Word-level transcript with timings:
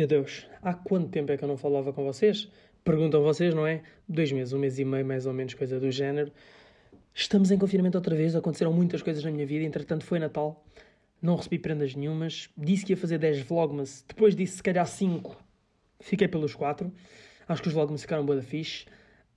Meu 0.00 0.06
Deus, 0.06 0.46
há 0.62 0.72
quanto 0.72 1.10
tempo 1.10 1.30
é 1.30 1.36
que 1.36 1.44
eu 1.44 1.48
não 1.48 1.58
falava 1.58 1.92
com 1.92 2.02
vocês? 2.02 2.48
Perguntam 2.82 3.22
vocês, 3.22 3.52
não 3.52 3.66
é? 3.66 3.82
Dois 4.08 4.32
meses, 4.32 4.54
um 4.54 4.58
mês 4.58 4.78
e 4.78 4.84
meio, 4.86 5.04
mais 5.04 5.26
ou 5.26 5.34
menos, 5.34 5.52
coisa 5.52 5.78
do 5.78 5.90
género. 5.90 6.32
Estamos 7.12 7.50
em 7.50 7.58
confinamento 7.58 7.98
outra 7.98 8.16
vez, 8.16 8.34
aconteceram 8.34 8.72
muitas 8.72 9.02
coisas 9.02 9.22
na 9.22 9.30
minha 9.30 9.44
vida, 9.44 9.62
entretanto 9.62 10.06
foi 10.06 10.18
Natal, 10.18 10.64
não 11.20 11.36
recebi 11.36 11.58
prendas 11.58 11.94
nenhumas, 11.94 12.48
disse 12.56 12.86
que 12.86 12.94
ia 12.94 12.96
fazer 12.96 13.18
10 13.18 13.42
vlogmas, 13.42 14.02
depois 14.08 14.34
disse 14.34 14.56
se 14.56 14.62
calhar 14.62 14.86
5, 14.86 15.36
fiquei 16.00 16.28
pelos 16.28 16.54
4, 16.54 16.90
acho 17.46 17.60
que 17.60 17.68
os 17.68 17.74
vlogmas 17.74 18.00
ficaram 18.00 18.24
boa 18.24 18.36
da 18.36 18.42
fixe. 18.42 18.86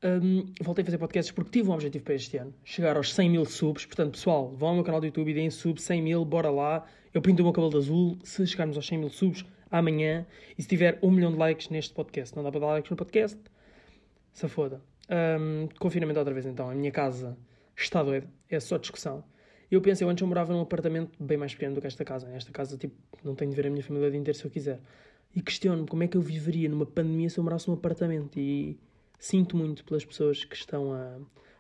Um, 0.02 0.46
voltei 0.62 0.84
a 0.84 0.86
fazer 0.86 0.98
podcasts 0.98 1.34
porque 1.34 1.60
tive 1.60 1.70
um 1.70 1.74
objetivo 1.74 2.06
para 2.06 2.14
este 2.14 2.38
ano, 2.38 2.54
chegar 2.64 2.96
aos 2.96 3.14
100 3.14 3.30
mil 3.30 3.44
subs, 3.44 3.86
portanto 3.86 4.12
pessoal, 4.12 4.50
vão 4.56 4.70
ao 4.70 4.76
meu 4.76 4.84
canal 4.86 5.02
do 5.02 5.08
YouTube 5.08 5.30
e 5.30 5.34
deem 5.34 5.50
sub, 5.50 5.82
100 5.82 6.02
mil, 6.02 6.24
bora 6.24 6.50
lá, 6.50 6.86
eu 7.14 7.22
pinto 7.22 7.42
o 7.42 7.44
meu 7.44 7.52
cabelo 7.52 7.72
de 7.72 7.80
azul, 7.80 8.18
se 8.24 8.48
chegarmos 8.48 8.78
aos 8.78 8.88
100 8.88 8.98
mil 8.98 9.10
subs, 9.10 9.44
amanhã, 9.74 10.26
e 10.56 10.62
se 10.62 10.68
tiver 10.68 11.00
um 11.02 11.10
milhão 11.10 11.32
de 11.32 11.38
likes 11.38 11.68
neste 11.70 11.94
podcast, 11.94 12.36
não 12.36 12.44
dá 12.44 12.52
para 12.52 12.60
dar 12.60 12.68
likes 12.68 12.92
no 12.92 12.96
podcast, 12.96 13.40
se 14.32 14.48
foda. 14.48 14.80
Um, 15.10 15.68
confinamento 15.80 16.20
outra 16.20 16.34
vez 16.34 16.46
então, 16.46 16.70
a 16.70 16.76
minha 16.76 16.92
casa 16.92 17.36
está 17.76 18.04
doida, 18.04 18.28
é 18.50 18.60
só 18.60 18.78
discussão. 18.78 19.24
Eu 19.72 19.82
pensei, 19.82 20.06
eu 20.06 20.10
antes 20.10 20.22
eu 20.22 20.28
morava 20.28 20.54
num 20.54 20.62
apartamento 20.62 21.12
bem 21.22 21.36
mais 21.36 21.54
pequeno 21.54 21.74
do 21.74 21.82
que 21.82 21.88
esta 21.88 22.06
casa. 22.06 22.30
Esta 22.30 22.52
casa, 22.52 22.78
tipo, 22.78 22.96
não 23.24 23.34
tenho 23.34 23.50
de 23.50 23.58
ver 23.58 23.66
a 23.66 23.72
minha 23.72 23.82
família 23.82 24.08
o 24.08 24.12
dia 24.12 24.20
inteiro 24.20 24.38
se 24.38 24.46
eu 24.46 24.52
quiser. 24.52 24.80
E 25.36 25.42
questiono-me 25.42 25.88
como 25.88 26.04
é 26.04 26.08
que 26.08 26.16
eu 26.16 26.22
viveria 26.22 26.70
numa 26.70 26.86
pandemia 26.86 27.28
se 27.28 27.40
eu 27.40 27.44
morasse 27.44 27.68
num 27.68 27.74
apartamento. 27.74 28.40
E 28.40 28.78
sinto 29.18 29.58
muito 29.58 29.84
pelas 29.84 30.06
pessoas 30.06 30.46
que 30.46 30.56
estão 30.56 30.94
a, 30.94 31.18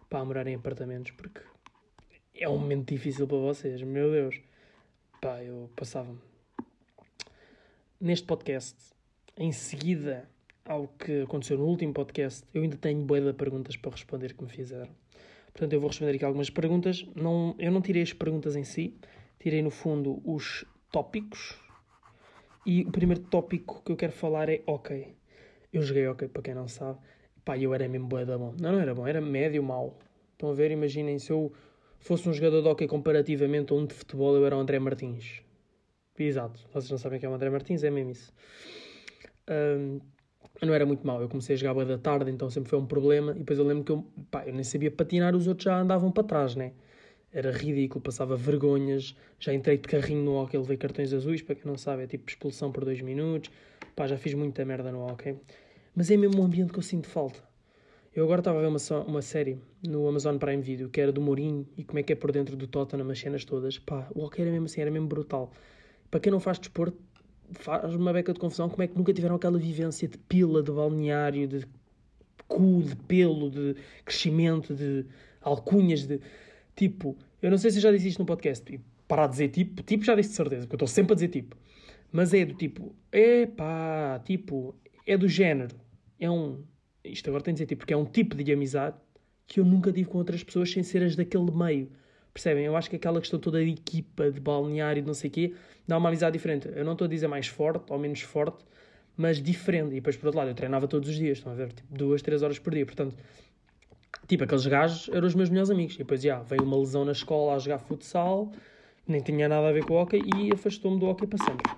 pá, 0.08 0.20
a 0.20 0.26
morar 0.26 0.46
em 0.46 0.54
apartamentos, 0.54 1.12
porque 1.14 1.42
é 2.36 2.48
um 2.48 2.60
momento 2.60 2.90
difícil 2.94 3.26
para 3.26 3.38
vocês, 3.38 3.82
meu 3.82 4.12
Deus. 4.12 4.40
Pá, 5.20 5.42
eu 5.42 5.72
passava-me. 5.76 6.33
Neste 8.04 8.28
podcast, 8.28 8.76
em 9.38 9.54
seguida 9.54 10.30
ao 10.66 10.90
que 10.90 11.22
aconteceu 11.22 11.58
no 11.58 11.64
último 11.64 11.94
podcast, 11.94 12.44
eu 12.54 12.62
ainda 12.62 12.76
tenho 12.76 13.02
boia 13.02 13.22
de 13.22 13.32
perguntas 13.32 13.78
para 13.78 13.92
responder 13.92 14.34
que 14.34 14.44
me 14.44 14.50
fizeram. 14.50 14.92
Portanto, 15.54 15.72
eu 15.72 15.80
vou 15.80 15.88
responder 15.88 16.14
aqui 16.14 16.26
algumas 16.26 16.50
perguntas. 16.50 17.06
Não, 17.16 17.56
eu 17.58 17.72
não 17.72 17.82
tirei 17.82 18.02
as 18.02 18.12
perguntas 18.12 18.58
em 18.58 18.66
si, 18.66 18.94
tirei 19.40 19.62
no 19.62 19.70
fundo 19.70 20.22
os 20.26 20.66
tópicos. 20.92 21.58
E 22.66 22.82
o 22.82 22.92
primeiro 22.92 23.22
tópico 23.22 23.82
que 23.86 23.94
eu 23.94 23.96
quero 23.96 24.12
falar 24.12 24.50
é 24.50 24.62
ok. 24.68 25.16
Eu 25.72 25.82
joguei 25.82 26.06
ok, 26.06 26.28
para 26.28 26.42
quem 26.42 26.54
não 26.54 26.68
sabe. 26.68 27.00
Pá, 27.46 27.58
eu 27.58 27.74
era 27.74 27.88
mesmo 27.88 28.08
boa 28.08 28.26
da 28.26 28.38
bom. 28.38 28.54
Não, 28.60 28.74
não 28.74 28.80
era 28.82 28.94
bom, 28.94 29.08
era 29.08 29.22
médio 29.22 29.64
mau. 29.64 29.98
Estão 30.34 30.50
a 30.50 30.54
ver? 30.54 30.72
Imaginem 30.72 31.20
se 31.20 31.32
eu 31.32 31.54
fosse 32.02 32.28
um 32.28 32.34
jogador 32.34 32.62
de 32.64 32.68
hockey 32.68 32.86
comparativamente 32.86 33.72
a 33.72 33.78
um 33.78 33.86
de 33.86 33.94
futebol, 33.94 34.36
eu 34.36 34.46
era 34.46 34.58
o 34.58 34.60
André 34.60 34.78
Martins. 34.78 35.42
Exato. 36.18 36.60
Vocês 36.72 36.92
não 36.92 36.98
sabem 36.98 37.20
quem 37.20 37.28
é 37.28 37.30
o 37.32 37.36
André 37.36 37.50
Martins? 37.50 37.84
É 37.84 37.90
mesmo 37.90 38.12
isso. 38.12 38.32
Um, 39.50 40.00
não 40.62 40.74
era 40.74 40.86
muito 40.86 41.06
mau. 41.06 41.22
Eu 41.22 41.28
comecei 41.28 41.56
a 41.56 41.58
jogar 41.58 41.74
boa 41.74 41.86
da 41.86 41.98
tarde, 41.98 42.30
então 42.30 42.50
sempre 42.50 42.70
foi 42.70 42.80
um 42.80 42.86
problema. 42.86 43.32
E 43.32 43.40
depois 43.40 43.58
eu 43.58 43.66
lembro 43.66 43.84
que 43.84 43.92
eu, 43.92 44.06
pá, 44.30 44.46
eu 44.46 44.54
nem 44.54 44.64
sabia 44.64 44.92
patinar, 44.92 45.36
os 45.36 45.48
outros 45.48 45.66
já 45.66 45.80
andavam 45.80 46.12
para 46.12 46.24
trás, 46.24 46.56
né? 46.56 46.74
Era 47.32 47.52
ridículo, 47.52 48.02
passava 48.02 48.36
vergonhas. 48.36 49.16
Já 49.40 49.54
entrei 49.54 49.78
de 49.78 49.88
carrinho 49.88 50.24
no 50.24 50.36
hockey, 50.36 50.58
levei 50.58 50.78
cartões 50.78 51.12
azuis, 51.14 51.42
para 51.42 51.56
quem 51.56 51.66
não 51.66 51.78
sabe, 51.78 52.04
é 52.04 52.08
tipo 52.08 52.30
expulsão 52.30 52.72
por 52.72 52.86
dois 52.86 53.02
minutos. 53.02 53.50
Pá, 53.96 54.06
já 54.08 54.18
fiz 54.18 54.34
muita 54.36 54.64
merda 54.64 54.92
no 54.92 55.04
hockey. 55.04 55.36
Mas 55.96 56.12
é 56.12 56.18
mesmo 56.18 56.42
um 56.42 56.46
ambiente 56.46 56.72
que 56.72 56.80
eu 56.80 56.84
sinto 56.84 57.08
falta. 57.08 57.40
Eu 58.16 58.24
agora 58.26 58.42
estava 58.42 58.60
a 58.60 58.62
ver 58.62 58.68
uma, 58.68 59.04
uma 59.08 59.22
série 59.24 59.58
no 59.84 60.08
Amazon 60.08 60.38
Prime 60.38 60.62
Video 60.62 60.88
que 60.88 61.02
era 61.02 61.12
do 61.12 61.20
Mourinho 61.20 61.68
e 61.76 61.84
como 61.84 61.98
é 61.98 62.04
que 62.04 62.14
é 62.14 62.16
por 62.16 62.32
dentro 62.32 62.56
do 62.56 62.68
Tottenham 62.68 63.10
as 63.10 63.20
cenas 63.20 63.44
todas. 63.44 63.80
Pá, 63.80 64.08
o 64.14 64.24
hockey 64.24 64.44
era 64.44 64.52
mesmo 64.52 64.66
assim, 64.66 64.82
era 64.82 64.92
mesmo 64.92 65.08
brutal. 65.08 65.52
Para 66.14 66.20
quem 66.20 66.32
não 66.32 66.40
faz 66.40 66.60
desporto, 66.60 66.96
faz 67.54 67.96
uma 67.96 68.14
beca 68.14 68.32
de 68.32 68.40
confusão 68.40 68.70
como 68.70 68.84
é 68.84 68.88
que 68.88 68.96
nunca 68.96 69.12
tiveram 69.12 69.36
aquela 69.36 69.58
vivência 69.58 70.08
de 70.08 70.16
pila, 70.16 70.62
de 70.62 70.72
balneário, 70.72 71.48
de 71.48 71.66
cu, 72.48 72.84
de 72.84 72.96
pelo, 72.96 73.50
de 73.50 73.76
crescimento, 74.06 74.76
de 74.76 75.08
alcunhas, 75.42 76.06
de 76.06 76.22
tipo. 76.76 77.18
Eu 77.42 77.50
não 77.50 77.58
sei 77.58 77.72
se 77.72 77.78
eu 77.78 77.82
já 77.82 77.92
disse 77.92 78.10
isto 78.10 78.20
no 78.20 78.28
podcast 78.28 78.72
e 78.72 78.80
parar 79.08 79.26
de 79.26 79.32
dizer 79.32 79.48
tipo, 79.48 79.82
tipo 79.82 80.06
já 80.06 80.14
disse 80.14 80.30
de 80.30 80.36
certeza, 80.36 80.68
porque 80.68 80.76
eu 80.76 80.86
estou 80.86 80.88
sempre 80.88 81.14
a 81.14 81.16
dizer 81.16 81.30
tipo. 81.30 81.58
Mas 82.12 82.32
é 82.32 82.46
do 82.46 82.54
tipo, 82.54 82.96
é 83.12 83.48
pá, 83.48 84.22
tipo, 84.24 84.76
é 85.08 85.18
do 85.18 85.28
género. 85.28 85.76
É 86.20 86.30
um. 86.30 86.64
Isto 87.04 87.32
agora 87.32 87.44
tem 87.44 87.56
de 87.56 87.58
dizer 87.58 87.66
tipo, 87.66 87.80
porque 87.80 87.94
é 87.96 87.98
um 87.98 88.06
tipo 88.06 88.36
de 88.36 88.54
amizade 88.54 88.98
que 89.48 89.60
eu 89.60 89.66
nunca 89.66 89.92
tive 89.92 90.08
com 90.08 90.20
outras 90.20 90.44
pessoas 90.44 90.72
sem 90.72 90.84
ser 90.84 91.02
as 91.02 91.16
daquele 91.16 91.50
meio. 91.50 91.90
Percebem? 92.34 92.66
Eu 92.66 92.76
acho 92.76 92.90
que 92.90 92.96
aquela 92.96 93.20
questão 93.20 93.40
toda 93.40 93.64
de 93.64 93.70
equipa, 93.70 94.32
de 94.32 94.40
balneário, 94.40 95.02
de 95.02 95.08
não 95.08 95.14
sei 95.14 95.30
o 95.30 95.34
quê, 95.34 95.54
dá 95.88 95.98
uma 95.98 96.10
amizade 96.10 96.34
diferente. 96.34 96.68
Eu 96.74 96.84
não 96.84 96.94
estou 96.94 97.06
a 97.06 97.08
dizer 97.08 97.28
mais 97.28 97.48
forte 97.48 97.92
ou 97.92 98.00
menos 98.00 98.22
forte, 98.22 98.66
mas 99.16 99.42
diferente. 99.42 99.92
E 99.92 99.96
depois, 99.96 100.18
por 100.18 100.28
outro 100.28 100.40
lado, 100.40 100.50
eu 100.50 100.56
treinava 100.56 100.88
todos 100.88 101.10
os 101.10 101.16
dias, 101.16 101.38
estão 101.38 101.52
a 101.52 101.56
ver? 101.56 101.72
Tipo, 101.72 101.96
duas, 101.96 102.22
três 102.24 102.42
horas 102.42 102.58
por 102.58 102.74
dia. 102.74 102.86
Portanto, 102.86 103.16
tipo, 104.28 104.44
aqueles 104.44 104.66
gajos 104.66 105.10
eram 105.14 105.28
os 105.28 105.36
meus 105.36 105.50
melhores 105.50 105.70
amigos. 105.70 105.94
E 105.94 106.00
depois, 106.00 106.22
já, 106.22 106.40
veio 106.42 106.64
uma 106.64 106.78
lesão 106.78 107.06
na 107.06 107.12
escola 107.12 107.54
a 107.54 107.60
jogar 107.60 107.78
futsal, 107.78 108.52
nem 109.08 109.22
tinha 109.22 109.48
nada 109.48 109.68
a 109.70 109.72
ver 109.72 109.86
com 109.86 109.94
o 109.94 110.02
hockey 110.02 110.22
e 110.36 110.52
afastou-me 110.52 111.00
do 111.00 111.06
hockey 111.06 111.28
para 111.28 111.38
sempre. 111.38 111.72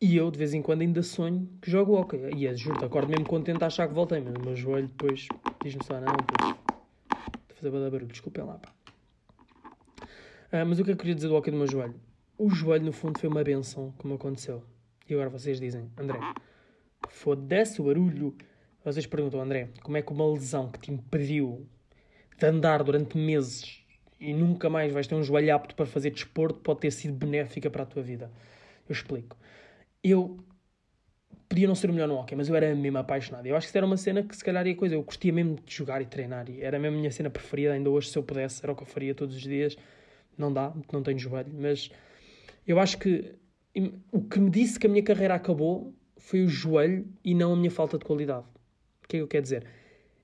E 0.00 0.14
eu, 0.16 0.30
de 0.30 0.38
vez 0.38 0.52
em 0.52 0.60
quando, 0.60 0.82
ainda 0.82 1.02
sonho 1.02 1.48
que 1.62 1.70
jogo 1.70 1.94
hockey. 1.94 2.18
E, 2.36 2.54
juro-te, 2.54 2.84
acordo 2.84 3.08
mesmo 3.08 3.26
contente 3.26 3.64
a 3.64 3.66
achar 3.66 3.88
que 3.88 3.94
voltei, 3.94 4.20
mas 4.20 4.34
o 4.34 4.40
meu 4.40 4.54
joelho 4.54 4.88
depois 4.88 5.26
diz-me 5.64 5.82
só, 5.84 5.94
não, 5.94 6.12
depois 6.12 6.67
fazer 7.58 7.70
barulho, 7.70 8.06
desculpem 8.06 8.44
lá, 8.44 8.58
pá. 8.58 8.72
Ah, 10.50 10.64
mas 10.64 10.78
o 10.78 10.84
que 10.84 10.92
eu 10.92 10.96
queria 10.96 11.14
dizer 11.14 11.28
do 11.28 11.34
hockey 11.34 11.50
do 11.50 11.56
meu 11.56 11.66
joelho? 11.66 11.94
O 12.38 12.48
joelho, 12.48 12.84
no 12.84 12.92
fundo, 12.92 13.18
foi 13.18 13.28
uma 13.28 13.42
benção, 13.42 13.92
como 13.98 14.14
aconteceu. 14.14 14.62
E 15.08 15.12
agora 15.12 15.28
vocês 15.28 15.60
dizem, 15.60 15.90
André, 15.98 16.18
foda-se 17.08 17.80
o 17.80 17.84
barulho. 17.84 18.34
Vocês 18.84 19.06
perguntam, 19.06 19.40
André, 19.40 19.70
como 19.82 19.96
é 19.96 20.02
que 20.02 20.12
uma 20.12 20.26
lesão 20.32 20.70
que 20.70 20.78
te 20.78 20.92
impediu 20.92 21.66
de 22.38 22.46
andar 22.46 22.82
durante 22.82 23.18
meses 23.18 23.82
e 24.20 24.32
nunca 24.32 24.70
mais 24.70 24.92
vais 24.92 25.06
ter 25.06 25.14
um 25.14 25.22
joelho 25.22 25.54
apto 25.54 25.74
para 25.74 25.84
fazer 25.84 26.10
desporto 26.10 26.60
pode 26.60 26.80
ter 26.80 26.92
sido 26.92 27.12
benéfica 27.12 27.68
para 27.68 27.82
a 27.82 27.86
tua 27.86 28.02
vida? 28.02 28.30
Eu 28.88 28.92
explico. 28.92 29.36
Eu 30.02 30.38
podia 31.48 31.66
não 31.66 31.74
ser 31.74 31.88
o 31.88 31.92
melhor 31.92 32.06
no 32.06 32.16
hockey, 32.16 32.36
mas 32.36 32.48
eu 32.48 32.54
era 32.54 32.74
mesmo 32.74 32.98
apaixonado. 32.98 33.46
Eu 33.46 33.56
acho 33.56 33.66
que 33.66 33.70
isso 33.70 33.78
era 33.78 33.86
uma 33.86 33.96
cena 33.96 34.22
que 34.22 34.36
se 34.36 34.44
calhar 34.44 34.66
ia 34.66 34.76
coisa. 34.76 34.94
Eu 34.94 35.02
curtia 35.02 35.32
mesmo 35.32 35.56
de 35.64 35.74
jogar 35.74 36.02
e 36.02 36.06
treinar. 36.06 36.48
E 36.50 36.60
era 36.60 36.78
mesmo 36.78 36.96
a 36.96 37.00
minha 37.00 37.10
cena 37.10 37.30
preferida. 37.30 37.72
Ainda 37.72 37.88
hoje, 37.88 38.10
se 38.10 38.18
eu 38.18 38.22
pudesse, 38.22 38.60
era 38.62 38.72
o 38.72 38.76
que 38.76 38.82
eu 38.82 38.86
faria 38.86 39.14
todos 39.14 39.34
os 39.34 39.42
dias. 39.42 39.76
Não 40.36 40.52
dá, 40.52 40.72
não 40.92 41.02
tenho 41.02 41.18
joelho. 41.18 41.50
Mas 41.52 41.90
eu 42.66 42.78
acho 42.78 42.98
que 42.98 43.34
o 44.12 44.20
que 44.22 44.38
me 44.38 44.50
disse 44.50 44.78
que 44.78 44.86
a 44.86 44.90
minha 44.90 45.02
carreira 45.02 45.34
acabou 45.34 45.94
foi 46.16 46.42
o 46.42 46.48
joelho 46.48 47.06
e 47.24 47.34
não 47.34 47.52
a 47.52 47.56
minha 47.56 47.70
falta 47.70 47.96
de 47.96 48.04
qualidade. 48.04 48.44
O 49.04 49.08
que 49.08 49.16
é 49.16 49.20
que 49.20 49.22
eu 49.22 49.28
quero 49.28 49.42
dizer? 49.42 49.66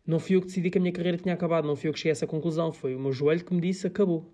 Não 0.06 0.18
fui 0.18 0.36
eu 0.36 0.40
que 0.40 0.48
decidi 0.48 0.70
que 0.70 0.76
a 0.76 0.80
minha 0.80 0.92
carreira 0.92 1.16
tinha 1.16 1.34
acabado. 1.34 1.66
Não 1.66 1.74
fui 1.74 1.88
eu 1.88 1.92
que 1.94 1.98
cheguei 1.98 2.10
a 2.10 2.12
essa 2.12 2.26
conclusão. 2.26 2.70
Foi 2.70 2.94
o 2.94 3.00
meu 3.00 3.12
joelho 3.12 3.42
que 3.42 3.54
me 3.54 3.60
disse 3.60 3.86
acabou. 3.86 4.30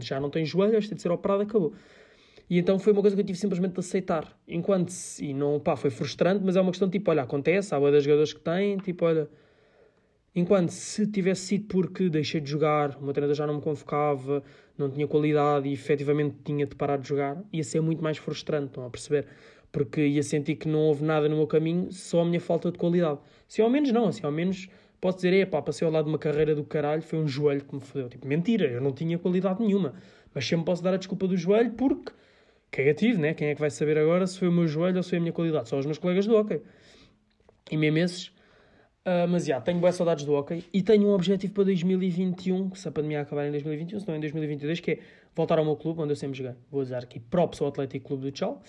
Já 0.00 0.18
não 0.18 0.30
tenho 0.30 0.46
joelho, 0.46 0.76
este 0.76 0.94
de 0.94 1.02
ser 1.02 1.12
operado, 1.12 1.42
acabou. 1.42 1.74
E 2.48 2.58
então 2.58 2.78
foi 2.78 2.92
uma 2.92 3.00
coisa 3.00 3.16
que 3.16 3.22
eu 3.22 3.26
tive 3.26 3.38
simplesmente 3.38 3.74
de 3.74 3.80
aceitar. 3.80 4.36
Enquanto, 4.46 4.92
e 5.20 5.32
não, 5.32 5.58
pá, 5.58 5.76
foi 5.76 5.90
frustrante, 5.90 6.44
mas 6.44 6.56
é 6.56 6.60
uma 6.60 6.70
questão 6.70 6.88
tipo, 6.88 7.10
olha, 7.10 7.22
acontece, 7.22 7.74
há 7.74 7.78
boa 7.78 7.90
das 7.90 8.04
jogadores 8.04 8.32
que 8.32 8.40
têm, 8.40 8.76
tipo, 8.78 9.04
olha. 9.04 9.28
Enquanto 10.34 10.70
se 10.70 11.06
tivesse 11.06 11.42
sido 11.42 11.66
porque 11.66 12.08
deixei 12.08 12.40
de 12.40 12.50
jogar, 12.50 12.96
o 12.96 13.04
meu 13.04 13.12
treinador 13.12 13.36
já 13.36 13.46
não 13.46 13.56
me 13.56 13.60
convocava, 13.60 14.42
não 14.78 14.90
tinha 14.90 15.06
qualidade 15.06 15.68
e 15.68 15.74
efetivamente 15.74 16.36
tinha 16.42 16.66
de 16.66 16.74
parar 16.74 16.96
de 16.96 17.06
jogar, 17.06 17.42
ia 17.52 17.62
ser 17.62 17.82
muito 17.82 18.02
mais 18.02 18.16
frustrante, 18.16 18.68
estão 18.68 18.86
a 18.86 18.90
perceber? 18.90 19.26
Porque 19.70 20.06
ia 20.06 20.22
sentir 20.22 20.56
que 20.56 20.66
não 20.66 20.80
houve 20.80 21.04
nada 21.04 21.28
no 21.28 21.36
meu 21.36 21.46
caminho, 21.46 21.92
só 21.92 22.22
a 22.22 22.24
minha 22.24 22.40
falta 22.40 22.72
de 22.72 22.78
qualidade. 22.78 23.18
Se 23.46 23.60
ao 23.60 23.68
menos 23.68 23.92
não, 23.92 24.06
assim, 24.06 24.24
ao 24.24 24.32
menos 24.32 24.68
posso 25.02 25.18
dizer, 25.18 25.34
é 25.34 25.44
pá, 25.44 25.60
passei 25.60 25.86
ao 25.86 25.92
lado 25.92 26.04
de 26.04 26.10
uma 26.10 26.18
carreira 26.18 26.54
do 26.54 26.64
caralho, 26.64 27.02
foi 27.02 27.18
um 27.18 27.26
joelho 27.26 27.64
que 27.64 27.74
me 27.74 27.80
fodeu. 27.80 28.08
Tipo, 28.08 28.26
mentira, 28.26 28.66
eu 28.66 28.80
não 28.80 28.92
tinha 28.92 29.18
qualidade 29.18 29.60
nenhuma. 29.60 29.94
Mas 30.32 30.46
sempre 30.46 30.64
posso 30.64 30.82
dar 30.82 30.94
a 30.94 30.96
desculpa 30.96 31.26
do 31.26 31.36
joelho 31.36 31.72
porque 31.72 32.12
cagativo, 32.72 33.20
né? 33.20 33.34
Quem 33.34 33.48
é 33.48 33.54
que 33.54 33.60
vai 33.60 33.70
saber 33.70 33.98
agora 33.98 34.26
se 34.26 34.38
foi 34.38 34.48
o 34.48 34.52
meu 34.52 34.66
joelho 34.66 34.96
ou 34.96 35.02
se 35.02 35.10
foi 35.10 35.18
a 35.18 35.20
minha 35.20 35.32
qualidade? 35.32 35.68
Só 35.68 35.78
os 35.78 35.86
meus 35.86 35.98
colegas 35.98 36.26
do 36.26 36.34
hockey. 36.34 36.60
E 37.70 37.76
mesmo 37.76 37.98
esses. 37.98 38.28
Uh, 39.04 39.26
mas 39.28 39.44
já, 39.44 39.60
tenho 39.60 39.78
boas 39.80 39.96
saudades 39.96 40.24
do 40.24 40.32
hockey 40.32 40.64
e 40.72 40.80
tenho 40.80 41.08
um 41.08 41.12
objetivo 41.12 41.52
para 41.52 41.64
2021, 41.64 42.72
se 42.76 42.86
a 42.86 42.92
pandemia 42.92 43.20
acabar 43.20 43.46
em 43.46 43.50
2021, 43.50 43.98
se 43.98 44.06
não 44.06 44.14
em 44.14 44.20
2022, 44.20 44.78
que 44.78 44.92
é 44.92 44.98
voltar 45.34 45.58
ao 45.58 45.64
meu 45.64 45.74
clube, 45.74 46.00
onde 46.00 46.12
eu 46.12 46.16
sempre 46.16 46.38
joguei. 46.38 46.54
Vou 46.70 46.80
usar 46.80 47.02
aqui 47.02 47.18
props 47.18 47.60
ao 47.60 47.68
Atlético 47.68 48.08
Clube 48.08 48.22
do 48.24 48.32
Tchau. 48.32 48.62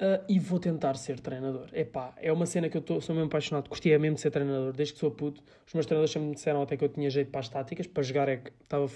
Uh, 0.00 0.24
e 0.26 0.38
vou 0.38 0.58
tentar 0.58 0.94
ser 0.94 1.20
treinador. 1.20 1.68
Epá, 1.74 2.14
é 2.16 2.32
uma 2.32 2.46
cena 2.46 2.70
que 2.70 2.76
eu 2.76 2.80
tô, 2.80 3.02
sou 3.02 3.14
mesmo 3.14 3.28
apaixonado. 3.28 3.68
Curtia 3.68 3.98
mesmo 3.98 4.14
de 4.14 4.22
ser 4.22 4.30
treinador, 4.30 4.72
desde 4.72 4.94
que 4.94 4.98
sou 4.98 5.10
puto. 5.10 5.42
Os 5.66 5.74
meus 5.74 5.84
treinadores 5.84 6.10
sempre 6.10 6.28
me 6.28 6.34
disseram 6.34 6.62
até 6.62 6.74
que 6.74 6.82
eu 6.82 6.88
tinha 6.88 7.10
jeito 7.10 7.30
para 7.30 7.40
as 7.40 7.50
táticas, 7.50 7.86
para 7.86 8.02
jogar 8.02 8.28
é 8.30 8.38
que 8.38 8.50
estava 8.62 8.88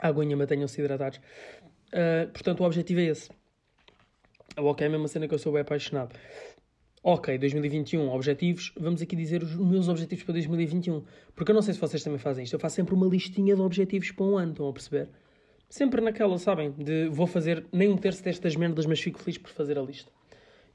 fedido. 0.00 0.20
aguinha 0.20 0.36
mantenham-se 0.36 0.80
hidratados. 0.80 1.18
Uh, 1.88 2.30
portanto, 2.32 2.60
o 2.60 2.64
objetivo 2.64 3.00
é 3.00 3.04
esse. 3.04 3.30
O 4.58 4.64
ok 4.64 4.84
é 4.84 4.88
a 4.88 4.90
mesma 4.90 5.08
cena 5.08 5.28
que 5.28 5.34
eu 5.34 5.38
sou 5.38 5.52
bem 5.52 5.62
apaixonado. 5.62 6.14
Ok, 7.02 7.38
2021, 7.38 8.10
objetivos. 8.10 8.72
Vamos 8.78 9.00
aqui 9.00 9.16
dizer 9.16 9.42
os 9.42 9.56
meus 9.56 9.88
objetivos 9.88 10.22
para 10.24 10.34
2021. 10.34 11.02
Porque 11.34 11.50
eu 11.50 11.54
não 11.54 11.62
sei 11.62 11.72
se 11.72 11.80
vocês 11.80 12.02
também 12.02 12.18
fazem 12.18 12.44
isto. 12.44 12.52
Eu 12.52 12.60
faço 12.60 12.76
sempre 12.76 12.94
uma 12.94 13.06
listinha 13.06 13.54
de 13.54 13.62
objetivos 13.62 14.10
para 14.10 14.24
um 14.24 14.36
ano, 14.36 14.52
estão 14.52 14.68
a 14.68 14.72
perceber? 14.72 15.08
Sempre 15.68 16.00
naquela, 16.02 16.36
sabem? 16.36 16.72
De 16.72 17.08
vou 17.08 17.26
fazer 17.26 17.64
nem 17.72 17.88
um 17.88 17.96
terço 17.96 18.22
destas 18.22 18.54
merdas, 18.54 18.84
mas 18.86 19.00
fico 19.00 19.18
feliz 19.18 19.38
por 19.38 19.50
fazer 19.50 19.78
a 19.78 19.82
lista. 19.82 20.10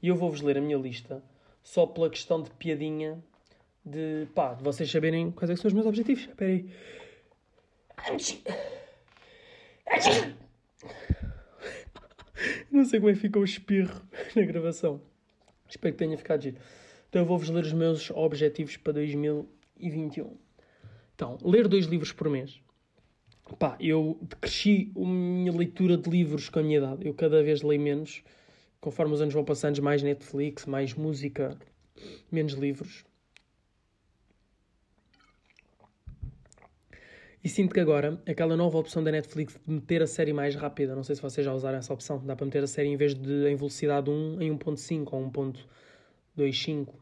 E 0.02 0.08
eu 0.08 0.16
vou-vos 0.16 0.40
ler 0.40 0.58
a 0.58 0.60
minha 0.60 0.78
lista 0.78 1.22
só 1.62 1.86
pela 1.86 2.10
questão 2.10 2.42
de 2.42 2.50
piadinha 2.50 3.22
de 3.84 4.26
pá, 4.34 4.54
de 4.54 4.64
vocês 4.64 4.90
saberem 4.90 5.30
quais 5.30 5.50
é 5.50 5.54
são 5.54 5.68
os 5.68 5.74
meus 5.74 5.86
objetivos. 5.86 6.24
Espera 6.24 6.50
aí. 6.50 6.68
Não 12.70 12.84
sei 12.84 13.00
como 13.00 13.10
é 13.10 13.14
que 13.14 13.20
ficou 13.20 13.42
o 13.42 13.44
espirro 13.44 14.00
na 14.34 14.42
gravação. 14.42 15.00
Espero 15.68 15.94
que 15.94 15.98
tenha 15.98 16.16
ficado 16.16 16.42
giro. 16.42 16.56
Então 17.08 17.22
eu 17.22 17.26
vou-vos 17.26 17.48
ler 17.48 17.64
os 17.64 17.72
meus 17.72 18.10
objetivos 18.10 18.76
para 18.76 18.94
2021. 18.94 20.36
Então, 21.14 21.38
ler 21.42 21.66
dois 21.66 21.86
livros 21.86 22.12
por 22.12 22.28
mês. 22.28 22.60
Pá, 23.58 23.76
eu 23.80 24.20
cresci 24.40 24.92
a 24.96 25.00
minha 25.00 25.52
leitura 25.52 25.96
de 25.96 26.10
livros 26.10 26.48
com 26.48 26.58
a 26.58 26.62
minha 26.62 26.78
idade. 26.78 27.06
Eu 27.06 27.14
cada 27.14 27.42
vez 27.42 27.62
leio 27.62 27.80
menos. 27.80 28.22
Conforme 28.80 29.14
os 29.14 29.20
anos 29.20 29.32
vão 29.32 29.44
passando, 29.44 29.80
mais 29.82 30.02
Netflix, 30.02 30.66
mais 30.66 30.92
música, 30.94 31.56
menos 32.30 32.52
livros. 32.52 33.04
E 37.42 37.48
sinto 37.48 37.72
que 37.72 37.80
agora, 37.80 38.20
aquela 38.26 38.56
nova 38.56 38.78
opção 38.78 39.04
da 39.04 39.12
Netflix 39.12 39.58
de 39.66 39.72
meter 39.72 40.02
a 40.02 40.06
série 40.06 40.32
mais 40.32 40.54
rápida, 40.54 40.96
não 40.96 41.04
sei 41.04 41.14
se 41.14 41.22
vocês 41.22 41.44
já 41.44 41.52
usaram 41.52 41.78
essa 41.78 41.92
opção, 41.92 42.18
dá 42.24 42.34
para 42.34 42.44
meter 42.44 42.64
a 42.64 42.66
série 42.66 42.88
em 42.88 42.96
vez 42.96 43.14
de 43.14 43.48
em 43.48 43.54
velocidade 43.54 44.10
1 44.10 44.42
em 44.42 44.58
1.5 44.58 45.08
ou 45.12 45.30
1.25. 45.30 46.94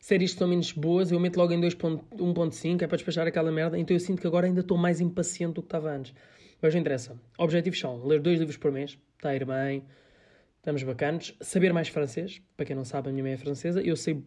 Séries 0.00 0.32
que 0.32 0.38
são 0.38 0.48
menos 0.48 0.72
boas, 0.72 1.10
eu 1.10 1.20
meto 1.20 1.36
logo 1.36 1.52
em 1.52 1.60
1.5, 1.60 2.82
é 2.82 2.86
para 2.86 2.96
despachar 2.96 3.26
aquela 3.26 3.50
merda, 3.50 3.78
então 3.78 3.94
eu 3.94 4.00
sinto 4.00 4.20
que 4.20 4.26
agora 4.26 4.46
ainda 4.46 4.60
estou 4.60 4.78
mais 4.78 5.00
impaciente 5.00 5.54
do 5.54 5.62
que 5.62 5.66
estava 5.66 5.90
antes. 5.90 6.14
Mas 6.60 6.74
não 6.74 6.80
interessa. 6.80 7.16
Objetivos 7.36 7.78
são 7.78 8.04
ler 8.04 8.20
dois 8.20 8.38
livros 8.38 8.56
por 8.56 8.72
mês, 8.72 8.98
está 9.16 9.30
a 9.30 9.36
ir 9.36 9.44
bem, 9.44 9.84
estamos 10.56 10.82
bacanos. 10.82 11.34
Saber 11.40 11.72
mais 11.72 11.88
francês, 11.88 12.40
para 12.56 12.66
quem 12.66 12.76
não 12.76 12.84
sabe, 12.84 13.08
a 13.08 13.12
minha 13.12 13.22
mãe 13.22 13.32
é 13.32 13.36
francesa, 13.36 13.80
eu 13.80 13.96
sei 13.96 14.22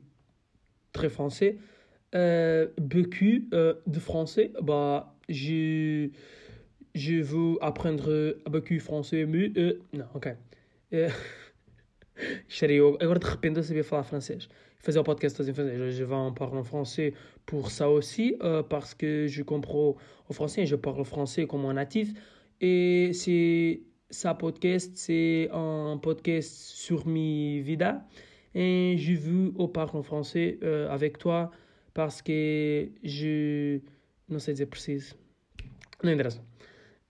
très 0.92 1.12
français, 1.12 1.56
Euh, 2.14 2.68
beaucoup 2.78 3.40
euh, 3.54 3.76
de 3.88 4.00
français. 4.00 4.52
Bah, 4.62 5.16
je, 5.30 6.10
je 6.94 7.16
veux 7.22 7.58
apprendre 7.62 8.36
beaucoup 8.50 8.80
français, 8.80 9.26
mais. 9.26 9.52
Euh, 9.58 9.80
ok. 10.14 10.36
Eu. 12.62 12.98
Agora 13.00 13.20
de 13.20 13.26
repente 13.26 13.58
eu 13.58 13.64
sabia 13.64 13.84
falar 13.84 14.04
francês. 14.04 14.48
Fazer 14.80 15.00
o 15.00 15.04
podcast 15.04 15.38
todo 15.38 15.50
em. 15.50 15.92
Je 15.92 16.04
vais 16.04 16.16
en 16.16 16.34
parler 16.34 16.64
français 16.64 17.14
pour 17.46 17.72
ça 17.72 17.90
aussi, 17.90 18.36
euh, 18.42 18.64
parce 18.64 18.94
que 18.94 19.28
je 19.28 19.44
comprends 19.44 19.96
au 20.30 20.34
français. 20.34 20.66
Je 20.66 20.76
parle 20.76 21.06
français 21.06 21.48
comme 21.48 21.66
un 21.66 21.74
natif. 21.74 22.14
Et 22.60 23.12
c'est. 23.14 23.82
Ça 24.10 24.34
podcast, 24.34 24.92
c'est 24.96 25.48
un 25.54 25.98
podcast 25.98 26.52
sur 26.54 27.08
mes 27.08 27.62
vidas. 27.62 28.02
Et 28.54 28.98
je 28.98 29.14
veux 29.14 29.54
en 29.58 29.70
parler 29.70 30.04
français 30.04 30.60
euh, 30.64 30.90
avec 30.90 31.18
toi 31.18 31.52
parce 31.94 32.22
que 32.24 32.92
je. 33.04 33.82
Não 34.28 34.40
sei 34.40 34.54
dizer 34.54 34.68
preciso. 34.68 35.16
Não 36.02 36.12
interessa. 36.12 36.42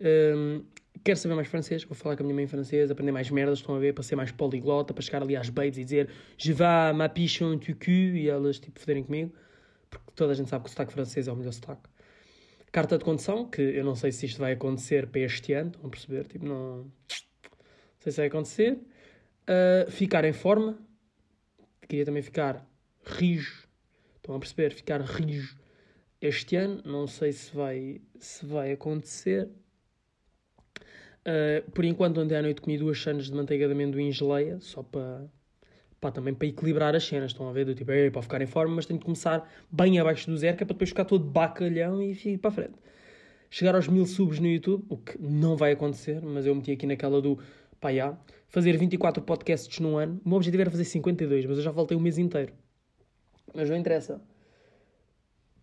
Um, 0.01 0.63
quero 1.03 1.17
saber 1.17 1.35
mais 1.35 1.47
francês, 1.47 1.83
vou 1.83 1.95
falar 1.95 2.15
com 2.15 2.23
a 2.23 2.25
minha 2.25 2.35
mãe 2.35 2.45
em 2.45 2.47
francês, 2.47 2.89
aprender 2.89 3.11
mais 3.11 3.29
merdas, 3.29 3.59
estão 3.59 3.75
a 3.75 3.79
ver, 3.79 3.93
para 3.93 4.03
ser 4.03 4.15
mais 4.15 4.31
poliglota, 4.31 4.93
para 4.93 5.03
chegar 5.03 5.21
ali 5.21 5.35
às 5.35 5.49
babes 5.49 5.77
e 5.77 5.83
dizer 5.83 6.09
Je 6.37 6.53
vais 6.53 6.95
ma 6.95 7.07
pichon 7.07 7.57
tu 7.57 7.75
cul 7.75 8.15
e 8.15 8.27
elas 8.27 8.59
tipo 8.59 8.79
foderem 8.79 9.03
comigo, 9.03 9.33
porque 9.89 10.11
toda 10.15 10.31
a 10.31 10.35
gente 10.35 10.49
sabe 10.49 10.63
que 10.63 10.69
o 10.69 10.71
sotaque 10.71 10.93
francês 10.93 11.27
é 11.27 11.31
o 11.31 11.35
melhor 11.35 11.53
sotaque. 11.53 11.89
Carta 12.71 12.97
de 12.97 13.03
condução, 13.03 13.49
que 13.49 13.61
eu 13.61 13.83
não 13.83 13.95
sei 13.95 14.11
se 14.11 14.25
isto 14.25 14.39
vai 14.39 14.53
acontecer 14.53 15.07
para 15.07 15.21
este 15.21 15.53
ano, 15.53 15.71
estão 15.71 15.87
a 15.87 15.89
perceber? 15.89 16.25
Tipo, 16.25 16.45
não, 16.45 16.77
não 16.77 16.91
sei 17.99 18.11
se 18.11 18.17
vai 18.17 18.27
acontecer. 18.27 18.79
Uh, 19.43 19.91
ficar 19.91 20.23
em 20.23 20.31
forma, 20.31 20.79
queria 21.87 22.05
também 22.05 22.21
ficar 22.23 22.65
rijo 23.03 23.60
Estão 24.31 24.37
a 24.37 24.39
perceber? 24.39 24.73
Ficar 24.73 25.01
rijo 25.01 25.57
este 26.21 26.55
ano. 26.55 26.81
Não 26.85 27.05
sei 27.05 27.33
se 27.33 27.53
vai, 27.53 27.99
se 28.17 28.45
vai 28.45 28.71
acontecer. 28.71 29.49
Uh, 31.27 31.69
por 31.71 31.83
enquanto, 31.83 32.21
ontem 32.21 32.37
à 32.37 32.41
noite 32.41 32.61
comi 32.61 32.77
duas 32.77 32.95
chanas 32.95 33.25
de 33.25 33.33
manteiga 33.33 33.67
de 33.67 33.73
amendoim 33.73 34.09
geleia, 34.09 34.57
só 34.61 34.81
para, 34.81 35.29
também 36.13 36.33
para 36.33 36.47
equilibrar 36.47 36.95
as 36.95 37.03
cenas. 37.03 37.31
Estão 37.31 37.49
a 37.49 37.51
ver? 37.51 37.65
Do 37.65 37.75
tipo, 37.75 37.91
é 37.91 38.09
para 38.09 38.21
ficar 38.21 38.41
em 38.41 38.45
forma, 38.45 38.75
mas 38.75 38.85
tenho 38.85 38.99
de 38.99 39.03
começar 39.03 39.51
bem 39.69 39.99
abaixo 39.99 40.31
do 40.31 40.37
zero, 40.37 40.55
que 40.55 40.63
é 40.63 40.65
para 40.65 40.75
depois 40.75 40.91
ficar 40.91 41.03
todo 41.03 41.25
bacalhão 41.25 42.01
e 42.01 42.11
ir 42.11 42.37
para 42.37 42.51
a 42.51 42.53
frente. 42.53 42.75
Chegar 43.49 43.75
aos 43.75 43.89
mil 43.89 44.05
subs 44.05 44.39
no 44.39 44.47
YouTube, 44.47 44.85
o 44.87 44.95
que 44.95 45.21
não 45.21 45.57
vai 45.57 45.73
acontecer, 45.73 46.21
mas 46.21 46.45
eu 46.45 46.55
meti 46.55 46.71
aqui 46.71 46.87
naquela 46.87 47.21
do 47.21 47.37
pá, 47.81 47.93
já, 47.93 48.17
fazer 48.47 48.77
24 48.77 49.21
podcasts 49.23 49.77
num 49.79 49.97
ano. 49.97 50.21
O 50.23 50.29
meu 50.29 50.37
objetivo 50.37 50.61
era 50.61 50.71
fazer 50.71 50.85
52, 50.85 51.45
mas 51.47 51.57
eu 51.57 51.63
já 51.65 51.71
voltei 51.71 51.97
o 51.97 51.99
mês 51.99 52.17
inteiro. 52.17 52.53
Mas 53.53 53.69
não 53.69 53.77
interessa. 53.77 54.21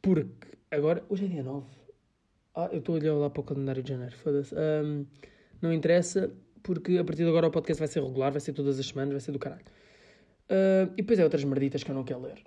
Porque 0.03 0.49
agora, 0.71 1.05
hoje 1.09 1.25
é 1.25 1.29
dia 1.29 1.43
9. 1.43 1.67
Ah, 2.55 2.69
eu 2.73 2.79
estou 2.79 2.97
a 2.97 2.99
olhar 2.99 3.15
lá 3.15 3.31
para 3.31 3.41
o 3.41 3.45
calendário 3.45 3.83
de 3.83 3.89
janeiro, 3.89 4.17
foda-se. 4.17 4.55
Um, 4.55 5.07
não 5.61 5.73
interessa, 5.73 6.33
porque 6.63 6.99
a 6.99 7.05
partir 7.05 7.23
de 7.23 7.29
agora 7.29 7.47
o 7.47 7.51
podcast 7.51 7.79
vai 7.79 7.89
ser 7.89 8.03
regular, 8.03 8.33
vai 8.33 8.41
ser 8.41 8.53
todas 8.53 8.79
as 8.79 8.87
semanas, 8.87 9.13
vai 9.13 9.21
ser 9.21 9.33
do 9.33 9.39
caralho. 9.39 9.65
Uh, 10.51 10.93
e 10.95 11.03
depois 11.03 11.19
é 11.19 11.25
outras 11.25 11.45
merditas 11.45 11.85
que 11.85 11.91
eu 11.91 11.95
não 11.95 12.05
quero 12.05 12.21
ler. 12.21 12.43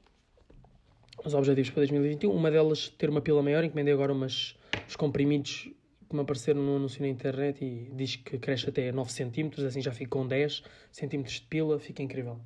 Os 1.24 1.34
objetivos 1.34 1.70
para 1.70 1.82
2021, 1.82 2.32
uma 2.32 2.50
delas 2.50 2.90
ter 2.90 3.10
uma 3.10 3.22
pila 3.22 3.44
maior, 3.44 3.64
encomendei 3.64 3.94
agora 3.94 4.12
umas, 4.12 4.58
uns 4.88 4.96
comprimidos 4.96 5.70
que 6.10 6.16
me 6.16 6.22
apareceram 6.22 6.62
no 6.62 6.76
anúncio 6.76 7.02
na 7.02 7.08
internet 7.08 7.64
e 7.64 7.92
diz 7.94 8.16
que 8.16 8.38
cresce 8.38 8.68
até 8.68 8.92
9 8.92 9.12
cm, 9.12 9.66
assim 9.66 9.82
já 9.82 9.94
fico 9.94 10.18
com 10.18 10.28
10 10.28 10.64
cm 10.92 11.22
de 11.24 11.42
pila, 11.44 11.80
fica 11.80 12.02
incrível. 12.02 12.40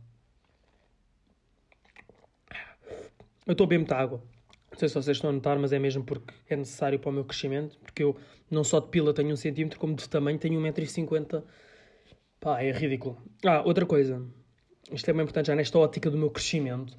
Eu 3.46 3.52
estou 3.52 3.66
a 3.66 3.68
beber 3.68 3.80
muita 3.80 3.96
água. 3.96 4.24
Não 4.72 4.80
sei 4.80 4.90
se 4.90 4.96
vocês 4.96 5.18
estão 5.18 5.30
a 5.30 5.34
notar, 5.34 5.58
mas 5.60 5.72
é 5.72 5.80
mesmo 5.80 6.04
porque 6.04 6.34
é 6.50 6.56
necessário 6.56 7.00
para 7.00 7.10
o 7.10 7.14
meu 7.14 7.24
crescimento. 7.24 7.78
Porque 7.80 8.04
eu 8.04 8.16
não 8.50 8.64
só 8.64 8.80
de 8.80 8.88
pila 8.88 9.14
tenho 9.14 9.32
um 9.32 9.36
centímetro, 9.36 9.80
como 9.80 9.96
de 9.96 10.10
tamanho 10.10 10.38
tenho 10.38 10.60
1,50m. 10.60 11.44
Pá, 12.40 12.62
é 12.62 12.72
ridículo. 12.72 13.18
Ah, 13.46 13.62
outra 13.64 13.86
coisa. 13.86 14.22
Isto 14.92 15.10
é 15.10 15.14
bem 15.14 15.24
importante 15.24 15.48
já 15.48 15.56
nesta 15.56 15.78
ótica 15.80 16.10
do 16.10 16.18
meu 16.18 16.30
crescimento. 16.30 16.98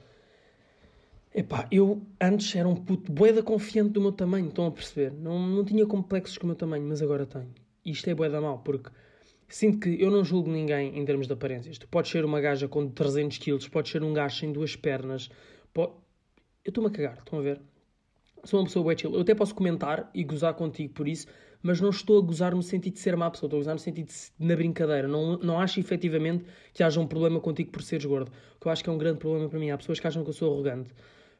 Epá, 1.35 1.69
eu 1.71 2.03
antes 2.21 2.57
era 2.57 2.67
um 2.67 2.75
puto 2.75 3.13
boeda 3.13 3.43
confiante 3.43 3.91
do 3.91 4.01
meu 4.01 4.11
tamanho, 4.11 4.49
estão 4.49 4.67
a 4.67 4.71
perceber? 4.71 5.13
Não, 5.13 5.39
não 5.39 5.65
tinha 5.65 5.85
complexos 5.85 6.39
com 6.39 6.45
o 6.45 6.47
meu 6.47 6.57
tamanho, 6.57 6.87
mas 6.87 7.03
agora 7.03 7.27
tenho. 7.27 7.53
E 7.85 7.91
isto 7.91 8.09
é 8.09 8.15
boeda 8.15 8.41
mal, 8.41 8.61
porque 8.61 8.89
sinto 9.47 9.81
que 9.81 10.03
eu 10.03 10.11
não 10.11 10.25
julgo 10.25 10.51
ninguém 10.51 10.99
em 10.99 11.05
termos 11.05 11.27
de 11.27 11.35
aparências. 11.35 11.77
Tu 11.77 11.87
podes 11.89 12.11
ser 12.11 12.25
uma 12.25 12.41
gaja 12.41 12.67
com 12.67 12.89
300 12.89 13.37
quilos, 13.37 13.69
podes 13.69 13.93
ser 13.93 14.03
um 14.03 14.15
gajo 14.15 14.39
sem 14.39 14.51
duas 14.51 14.75
pernas, 14.77 15.29
pode 15.75 15.93
eu 16.67 16.71
estou-me 16.71 16.89
a 16.89 16.93
cagar, 16.93 17.19
estão 17.19 17.39
a 17.39 17.43
ver? 17.43 17.61
Sou 18.45 18.61
uma 18.61 18.67
pessoa 18.67 18.85
bem 18.87 18.99
chill. 18.99 19.15
Eu 19.15 19.21
até 19.21 19.35
posso 19.35 19.55
comentar 19.55 20.11
e 20.13 20.25
gozar 20.25 20.55
contigo 20.55 20.93
por 20.95 21.07
isso, 21.07 21.27
mas 21.63 21.81
não 21.81 21.91
estou 21.91 22.19
a 22.19 22.23
gozar 22.23 22.55
no 22.55 22.63
sentido 22.63 22.95
de 22.95 23.01
ser 23.01 23.17
má 23.17 23.31
pessoa, 23.31 23.49
estou 23.49 23.59
a 23.59 23.61
gozar 23.61 23.75
no 23.75 23.79
sentido 23.79 24.09
de, 24.09 24.15
na 24.39 24.55
brincadeira. 24.57 25.09
Não, 25.09 25.37
não 25.39 25.61
acho 25.61 25.81
efetivamente 25.81 26.45
que 26.73 26.83
haja 26.83 27.01
um 27.01 27.07
problema 27.07 27.41
contigo 27.41 27.71
por 27.71 27.83
seres 27.83 28.05
gordo. 28.05 28.31
Que 28.61 28.67
eu 28.67 28.73
acho 28.73 28.83
que 28.83 28.91
é 28.91 28.93
um 28.93 28.99
grande 28.99 29.19
problema 29.19 29.49
para 29.49 29.59
mim. 29.59 29.71
Há 29.71 29.79
pessoas 29.79 30.01
que 30.01 30.07
acham 30.07 30.23
que 30.23 30.31
eu 30.31 30.35
sou 30.35 30.53
arrogante. 30.53 30.93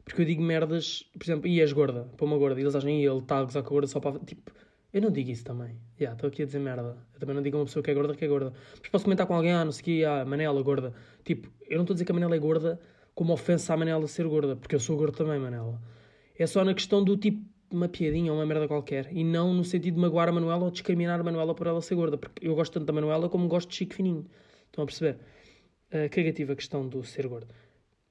Porque 0.05 0.23
eu 0.23 0.27
digo 0.27 0.43
merdas, 0.43 1.03
por 1.19 1.25
exemplo, 1.25 1.49
e 1.49 1.61
és 1.61 1.73
gorda, 1.73 2.09
para 2.17 2.25
uma 2.25 2.39
gorda, 2.39 2.61
e 2.61 2.63
eles 2.63 2.77
acham, 2.77 2.89
e 2.89 3.05
ele 3.05 3.19
está 3.19 3.39
a 3.39 3.45
gozar 3.45 3.63
com 3.65 3.69
a 3.69 3.73
gorda 3.73 3.89
só 3.89 3.99
para. 3.99 4.21
Tipo, 4.21 4.53
eu 4.93 5.03
não 5.03 5.11
digo 5.11 5.31
isso 5.31 5.45
também. 5.45 5.75
Já, 5.97 6.01
yeah, 6.01 6.15
estou 6.15 6.29
aqui 6.29 6.43
a 6.43 6.47
dizer 6.47 6.61
merda. 6.61 6.97
Eu 7.15 7.21
também 7.21 7.35
não 7.35 7.43
digo 7.43 7.57
a 7.57 7.61
uma 7.61 7.67
pessoa 7.67 7.83
que 7.83 7.91
é 7.91 7.95
gorda 7.95 8.15
que 8.15 8.25
é 8.25 8.29
gorda. 8.29 8.53
Mas 8.81 8.89
posso 8.89 9.05
comentar 9.05 9.27
com 9.27 9.35
alguém, 9.35 9.53
ah, 9.53 9.65
não 9.65 9.73
sei 9.73 9.81
o 9.81 9.85
que, 9.85 10.05
ah, 10.05 10.25
Manela, 10.25 10.63
gorda. 10.63 10.95
Tipo, 11.25 11.51
eu 11.69 11.77
não 11.77 11.83
estou 11.83 11.95
a 11.95 11.97
dizer 11.97 12.05
que 12.05 12.13
a 12.13 12.15
Manela 12.15 12.37
é 12.37 12.39
gorda 12.39 12.81
como 13.17 13.33
ofensa 13.33 13.73
à 13.73 13.77
Manela 13.79 14.07
ser 14.07 14.29
gorda, 14.29 14.55
porque 14.55 14.75
eu 14.75 14.79
sou 14.79 14.95
gordo 14.95 15.17
também, 15.17 15.41
Manela. 15.41 15.81
É 16.39 16.47
só 16.47 16.63
na 16.63 16.75
questão 16.75 17.03
do 17.03 17.17
tipo 17.17 17.43
uma 17.71 17.89
piadinha 17.89 18.31
uma 18.31 18.45
merda 18.45 18.69
qualquer, 18.69 19.09
e 19.11 19.25
não 19.25 19.55
no 19.55 19.65
sentido 19.65 19.95
de 19.95 20.01
magoar 20.01 20.29
a 20.29 20.33
Manuela 20.33 20.65
ou 20.65 20.71
discriminar 20.71 21.19
a 21.19 21.25
Manuela 21.25 21.55
por 21.55 21.67
ela 21.67 21.81
ser 21.81 21.95
gorda, 21.95 22.19
porque 22.19 22.47
eu 22.47 22.55
gosto 22.55 22.75
tanto 22.75 22.85
da 22.85 22.93
Manuela 22.93 23.31
como 23.31 23.49
gosto 23.49 23.71
de 23.71 23.77
Chico 23.77 23.95
Fininho. 23.95 24.27
Estão 24.67 24.85
a 24.85 24.87
perceber? 24.87 25.19
Uh, 25.91 26.11
cagativa 26.11 26.55
questão 26.55 26.87
do 26.87 27.03
ser 27.05 27.27
gordo. 27.27 27.49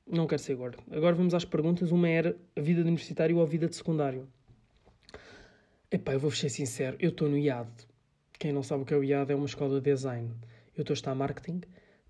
Não 0.07 0.25
quero 0.25 0.41
ser 0.41 0.55
gordo. 0.55 0.79
Agora 0.89 1.15
vamos 1.15 1.35
às 1.35 1.45
perguntas. 1.45 1.91
Uma 1.91 2.09
era 2.09 2.35
a 2.55 2.61
vida 2.61 2.81
de 2.81 2.87
universitário 2.87 3.37
ou 3.37 3.43
a 3.43 3.45
vida 3.45 3.67
de 3.67 3.75
secundário. 3.75 4.27
Epá, 5.91 6.13
eu 6.13 6.19
vou 6.19 6.31
ser 6.31 6.49
sincero, 6.49 6.97
eu 6.99 7.09
estou 7.09 7.29
no 7.29 7.37
IAD. 7.37 7.69
Quem 8.39 8.51
não 8.51 8.63
sabe 8.63 8.81
o 8.81 8.85
que 8.85 8.93
é 8.93 8.97
o 8.97 9.03
IAD 9.03 9.33
é 9.33 9.35
uma 9.35 9.45
escola 9.45 9.79
de 9.79 9.91
design. 9.91 10.31
Eu 10.75 10.81
estou 10.81 10.93
a 10.93 10.95
estar 10.95 11.13
marketing. 11.13 11.61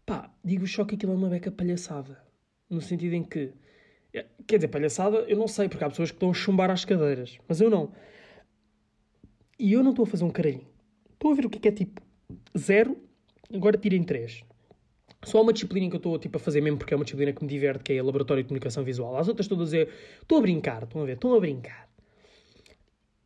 Pá, 0.06 0.34
digo 0.44 0.66
só 0.66 0.86
que 0.86 0.96
aquilo 0.96 1.12
é 1.12 1.16
uma 1.16 1.30
beca 1.30 1.52
palhaçada 1.52 2.26
no 2.70 2.82
sentido 2.82 3.14
em 3.14 3.24
que, 3.24 3.54
é, 4.14 4.26
quer 4.48 4.58
dizer, 4.58 4.68
palhaçada, 4.68 5.18
eu 5.28 5.38
não 5.38 5.48
sei, 5.48 5.70
porque 5.70 5.84
há 5.84 5.90
pessoas 5.90 6.12
que 6.12 6.16
estão 6.16 6.32
a 6.32 6.34
chumbar 6.34 6.70
às 6.70 6.86
cadeiras, 6.86 7.38
mas 7.48 7.62
eu 7.62 7.70
não. 7.70 7.92
E 9.58 9.74
eu 9.74 9.84
não 9.84 9.92
estou 9.92 10.04
a 10.04 10.08
fazer 10.08 10.24
um 10.24 10.30
caralhinho. 10.30 10.68
Estou 11.14 11.32
a 11.32 11.36
ver 11.36 11.46
o 11.46 11.50
que 11.50 11.58
é, 11.58 11.62
que 11.62 11.68
é 11.68 11.72
tipo 11.72 12.02
zero, 12.58 12.98
agora 13.54 13.78
tirem 13.78 14.04
três. 14.04 14.44
Só 15.24 15.42
uma 15.42 15.54
disciplina 15.54 15.90
que 15.90 15.96
eu 15.96 15.98
estou 15.98 16.20
tipo, 16.20 16.38
a 16.38 16.40
fazer 16.40 16.62
mesmo 16.62 16.78
porque 16.78 16.94
é 16.94 16.98
uma 16.98 17.04
disciplina 17.04 17.34
que 17.34 17.42
me 17.44 17.50
diverte, 17.50 17.84
que 17.84 17.94
é 17.94 18.00
a 18.00 18.04
Laboratório 18.04 18.44
de 18.44 18.48
Comunicação 18.48 18.84
Visual. 18.84 19.18
As 19.18 19.28
outras 19.28 19.52
a 19.52 19.56
dizer, 19.56 19.90
estou 20.22 20.38
a 20.38 20.42
brincar, 20.42 20.84
estão 20.84 21.02
a 21.02 21.06
ver, 21.06 21.14
estão 21.14 21.34
a 21.34 21.40
brincar. 21.40 21.90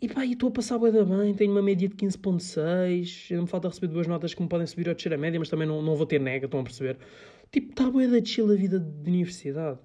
E 0.01 0.07
pá, 0.07 0.25
estou 0.25 0.47
a 0.47 0.51
passar 0.51 0.77
bué 0.77 0.91
da 0.91 1.03
bem, 1.03 1.33
tenho 1.33 1.51
uma 1.51 1.61
média 1.61 1.89
de 1.89 1.95
15.6, 1.95 3.31
ainda 3.31 3.41
me 3.41 3.47
falta 3.49 3.67
receber 3.67 3.87
duas 3.87 4.07
notas 4.07 4.33
que 4.33 4.41
me 4.41 4.47
podem 4.47 4.65
subir 4.65 4.87
ou 4.87 4.95
descer 4.95 5.13
a 5.13 5.17
média, 5.17 5.37
mas 5.37 5.49
também 5.49 5.67
não, 5.67 5.81
não 5.81 5.93
vou 5.95 6.05
ter 6.05 6.21
nega, 6.21 6.45
estão 6.45 6.61
a 6.61 6.63
perceber? 6.63 6.97
Tipo, 7.51 7.71
está 7.71 7.91
bué 7.91 8.07
da 8.07 8.23
chill 8.23 8.49
a 8.49 8.55
vida 8.55 8.79
de 8.79 9.09
universidade. 9.09 9.77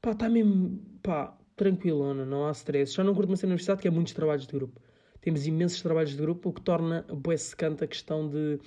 Pá, 0.00 0.12
está 0.12 0.28
mesmo, 0.30 0.80
pá, 1.02 1.36
tranquilona, 1.54 2.24
não 2.24 2.46
há 2.46 2.52
stress. 2.52 2.94
Já 2.94 3.04
não 3.04 3.14
curto 3.14 3.36
cena 3.36 3.50
na 3.50 3.52
universidade 3.52 3.82
que 3.82 3.88
é 3.88 3.90
muitos 3.90 4.14
trabalhos 4.14 4.46
de 4.46 4.52
grupo. 4.54 4.80
Temos 5.20 5.46
imensos 5.46 5.82
trabalhos 5.82 6.12
de 6.12 6.16
grupo, 6.16 6.48
o 6.48 6.52
que 6.52 6.62
torna 6.62 7.02
bué 7.02 7.36
secante 7.36 7.84
a 7.84 7.86
questão 7.86 8.28
de... 8.28 8.58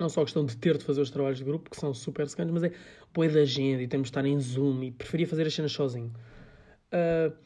Não 0.00 0.08
só 0.08 0.22
a 0.22 0.24
questão 0.24 0.44
de 0.44 0.56
ter 0.56 0.76
de 0.76 0.84
fazer 0.84 1.00
os 1.00 1.10
trabalhos 1.10 1.38
de 1.38 1.44
grupo, 1.44 1.70
que 1.70 1.76
são 1.76 1.94
super 1.94 2.28
secantes, 2.28 2.52
mas 2.52 2.64
é 2.64 2.72
bué 3.12 3.28
da 3.28 3.40
agenda 3.40 3.82
e 3.82 3.86
temos 3.86 4.06
de 4.06 4.10
estar 4.10 4.26
em 4.26 4.40
Zoom 4.40 4.82
e 4.82 4.90
preferia 4.90 5.28
fazer 5.28 5.46
as 5.46 5.54
cenas 5.54 5.70
sozinho. 5.70 6.12
Uh, 6.92 7.43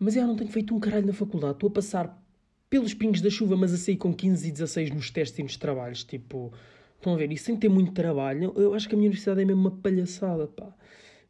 mas 0.00 0.16
eu 0.16 0.26
não 0.26 0.34
tenho 0.34 0.50
feito 0.50 0.74
um 0.74 0.80
caralho 0.80 1.06
na 1.06 1.12
faculdade. 1.12 1.52
Estou 1.52 1.68
a 1.68 1.72
passar 1.72 2.24
pelos 2.70 2.94
pingos 2.94 3.20
da 3.20 3.28
chuva, 3.28 3.54
mas 3.54 3.74
a 3.74 3.76
sair 3.76 3.96
com 3.96 4.14
15 4.14 4.48
e 4.48 4.50
16 4.50 4.90
nos 4.92 5.10
testes 5.10 5.38
e 5.38 5.42
nos 5.42 5.58
trabalhos. 5.58 6.02
Tipo, 6.02 6.52
estão 6.96 7.12
a 7.12 7.16
ver? 7.18 7.30
E 7.30 7.36
sem 7.36 7.54
ter 7.54 7.68
muito 7.68 7.92
trabalho, 7.92 8.54
eu 8.56 8.72
acho 8.72 8.88
que 8.88 8.94
a 8.94 8.96
minha 8.96 9.08
universidade 9.08 9.42
é 9.42 9.44
mesmo 9.44 9.60
uma 9.60 9.70
palhaçada, 9.70 10.46
pá. 10.46 10.74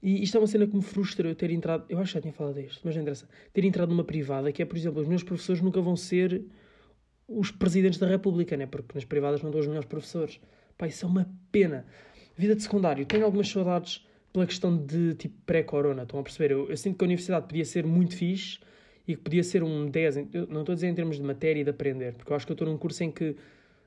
E 0.00 0.22
isto 0.22 0.36
é 0.36 0.40
uma 0.40 0.46
cena 0.46 0.66
que 0.68 0.74
me 0.74 0.82
frustra 0.82 1.28
eu 1.28 1.34
ter 1.34 1.50
entrado. 1.50 1.84
Eu 1.88 1.98
acho 1.98 2.12
que 2.12 2.14
já 2.14 2.22
tinha 2.22 2.32
falado 2.32 2.54
disto, 2.54 2.80
mas 2.84 2.94
não 2.94 3.02
interessa. 3.02 3.28
Ter 3.52 3.64
entrado 3.64 3.90
numa 3.90 4.04
privada, 4.04 4.52
que 4.52 4.62
é, 4.62 4.64
por 4.64 4.76
exemplo, 4.76 5.02
os 5.02 5.08
meus 5.08 5.24
professores 5.24 5.60
nunca 5.60 5.80
vão 5.80 5.96
ser 5.96 6.44
os 7.26 7.50
presidentes 7.50 7.98
da 7.98 8.06
República, 8.06 8.56
né? 8.56 8.66
Porque 8.66 8.92
nas 8.94 9.04
privadas 9.04 9.42
não 9.42 9.50
dão 9.50 9.60
os 9.60 9.66
melhores 9.66 9.88
professores. 9.88 10.40
Pá, 10.78 10.86
isso 10.86 11.04
é 11.04 11.08
uma 11.08 11.28
pena. 11.50 11.84
Vida 12.36 12.54
de 12.54 12.62
secundário, 12.62 13.04
tenho 13.04 13.24
algumas 13.24 13.48
saudades 13.48 14.06
pela 14.32 14.46
questão 14.46 14.76
de 14.76 15.14
tipo 15.14 15.34
pré-corona, 15.44 16.02
estão 16.02 16.20
a 16.20 16.22
perceber? 16.22 16.52
Eu, 16.52 16.68
eu, 16.68 16.76
sinto 16.76 16.96
que 16.96 17.04
a 17.04 17.06
universidade 17.06 17.46
podia 17.46 17.64
ser 17.64 17.84
muito 17.86 18.16
fixe 18.16 18.58
e 19.06 19.16
que 19.16 19.22
podia 19.22 19.42
ser 19.42 19.62
um 19.62 19.86
10, 19.86 20.16
eu 20.32 20.46
não 20.46 20.60
estou 20.60 20.72
a 20.72 20.74
dizer 20.74 20.88
em 20.88 20.94
termos 20.94 21.16
de 21.16 21.22
matéria 21.22 21.60
e 21.60 21.64
de 21.64 21.70
aprender, 21.70 22.14
porque 22.14 22.32
eu 22.32 22.36
acho 22.36 22.46
que 22.46 22.52
eu 22.52 22.54
estou 22.54 22.68
num 22.68 22.78
curso 22.78 23.02
em 23.02 23.10
que 23.10 23.36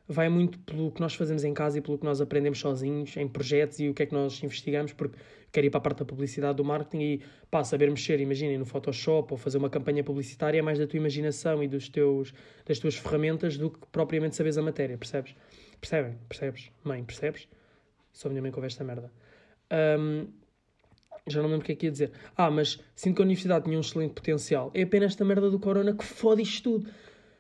vai 0.08 0.28
muito 0.28 0.60
pelo 0.60 0.92
que 0.92 1.00
nós 1.00 1.16
fazemos 1.16 1.44
em 1.44 1.54
casa 1.54 1.78
e 1.78 1.82
pelo 1.82 1.98
que 1.98 2.04
nós 2.04 2.20
aprendemos 2.20 2.60
sozinhos, 2.60 3.16
em 3.16 3.28
projetos 3.28 3.80
e 3.80 3.88
o 3.88 3.94
que 3.94 4.04
é 4.04 4.06
que 4.06 4.14
nós 4.14 4.42
investigamos, 4.44 4.92
porque 4.92 5.18
quero 5.52 5.68
ir 5.68 5.70
para 5.70 5.78
a 5.78 5.82
parte 5.82 6.00
da 6.00 6.06
publicidade, 6.06 6.58
do 6.58 6.66
marketing 6.66 7.02
e 7.02 7.22
pá, 7.50 7.64
saber 7.64 7.90
mexer, 7.90 8.20
imaginem, 8.20 8.58
no 8.58 8.66
Photoshop 8.66 9.32
ou 9.32 9.38
fazer 9.38 9.58
uma 9.58 9.70
campanha 9.70 10.04
publicitária 10.04 10.60
é 10.60 10.62
mais 10.62 10.78
da 10.78 10.86
tua 10.86 10.98
imaginação 10.98 11.64
e 11.64 11.68
dos 11.68 11.88
teus, 11.88 12.34
das 12.66 12.80
tuas 12.80 12.96
ferramentas 12.96 13.58
do 13.58 13.70
que 13.72 13.80
propriamente 13.92 14.36
saberes 14.36 14.58
a 14.58 14.62
matéria, 14.62 14.98
percebes? 14.98 15.36
Percebem? 15.80 16.18
Percebes? 16.28 16.72
Mãe, 16.84 17.04
percebes? 17.04 17.48
Só 18.12 18.30
minha 18.30 18.42
mãe 18.42 18.52
com 18.52 18.64
esta 18.64 18.84
merda. 18.84 19.12
Um, 19.74 20.28
já 21.28 21.42
não 21.42 21.50
lembro 21.50 21.64
o 21.64 21.66
que 21.66 21.72
é 21.72 21.76
que 21.76 21.86
ia 21.86 21.92
dizer. 21.92 22.12
Ah, 22.36 22.52
mas 22.52 22.80
sinto 22.96 23.16
que 23.16 23.22
a 23.22 23.26
universidade 23.26 23.66
tinha 23.66 23.78
um 23.78 23.82
excelente 23.82 24.14
potencial. 24.14 24.72
É 24.74 24.84
apenas 24.84 25.12
esta 25.12 25.24
merda 25.24 25.50
do 25.50 25.60
corona 25.60 25.94
que 25.94 26.04
fode 26.04 26.42
isto 26.42 26.64
tudo. 26.64 26.90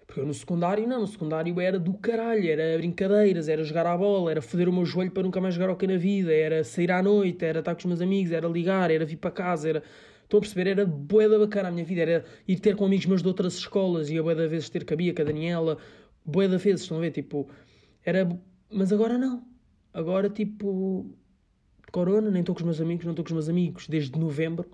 Porque 0.06 0.20
eu 0.20 0.26
no 0.26 0.34
secundário, 0.34 0.88
não, 0.88 1.02
no 1.02 1.08
secundário 1.08 1.60
era 1.60 1.80
do 1.80 1.94
caralho, 1.94 2.48
era 2.48 2.78
brincadeiras, 2.78 3.48
era 3.48 3.64
jogar 3.64 3.86
à 3.86 3.98
bola, 3.98 4.32
era 4.32 4.42
foder 4.42 4.70
o 4.70 4.74
meu 4.74 4.86
joelho 4.86 5.12
para 5.12 5.24
nunca 5.24 5.40
mais 5.42 5.56
jogar 5.56 5.70
ao 5.70 5.76
que 5.76 5.88
na 5.88 5.98
vida, 5.98 6.32
era 6.32 6.64
sair 6.64 6.92
à 6.92 7.02
noite, 7.02 7.44
era 7.44 7.60
estar 7.60 7.74
com 7.74 7.80
os 7.80 7.86
meus 7.86 8.02
amigos, 8.02 8.32
era 8.32 8.48
ligar, 8.48 8.92
era 8.92 9.06
vir 9.06 9.18
para 9.18 9.32
casa, 9.32 9.70
era. 9.70 9.84
Estão 10.24 10.38
a 10.38 10.42
perceber? 10.42 10.70
Era 10.70 10.86
boeda 10.86 11.40
bacana 11.40 11.70
a 11.70 11.72
minha 11.72 11.86
vida, 11.86 12.02
era 12.02 12.26
ir 12.48 12.60
ter 12.60 12.76
com 12.76 12.86
amigos 12.86 13.06
meus 13.06 13.22
de 13.22 13.28
outras 13.28 13.56
escolas 13.56 14.10
e 14.10 14.18
a 14.18 14.24
boeda 14.24 14.48
vezes 14.48 14.70
ter 14.70 14.84
cabia 14.86 15.14
com 15.14 15.22
a 15.22 15.26
Daniela, 15.26 15.78
boeda 16.26 16.58
vezes, 16.58 16.82
estão 16.82 16.98
a 16.98 17.02
ver? 17.02 17.12
Tipo, 17.12 17.50
era. 18.04 18.28
Mas 18.70 18.92
agora 18.92 19.18
não. 19.18 19.44
Agora, 19.94 20.30
tipo, 20.30 21.16
corona, 21.94 22.32
nem 22.32 22.40
estou 22.40 22.56
com 22.56 22.62
os 22.62 22.66
meus 22.66 22.82
amigos, 22.82 23.06
não 23.06 23.12
estou 23.12 23.24
com 23.24 23.30
os 23.30 23.34
meus 23.34 23.48
amigos 23.48 23.88
desde 23.88 24.20
novembro. 24.20 24.66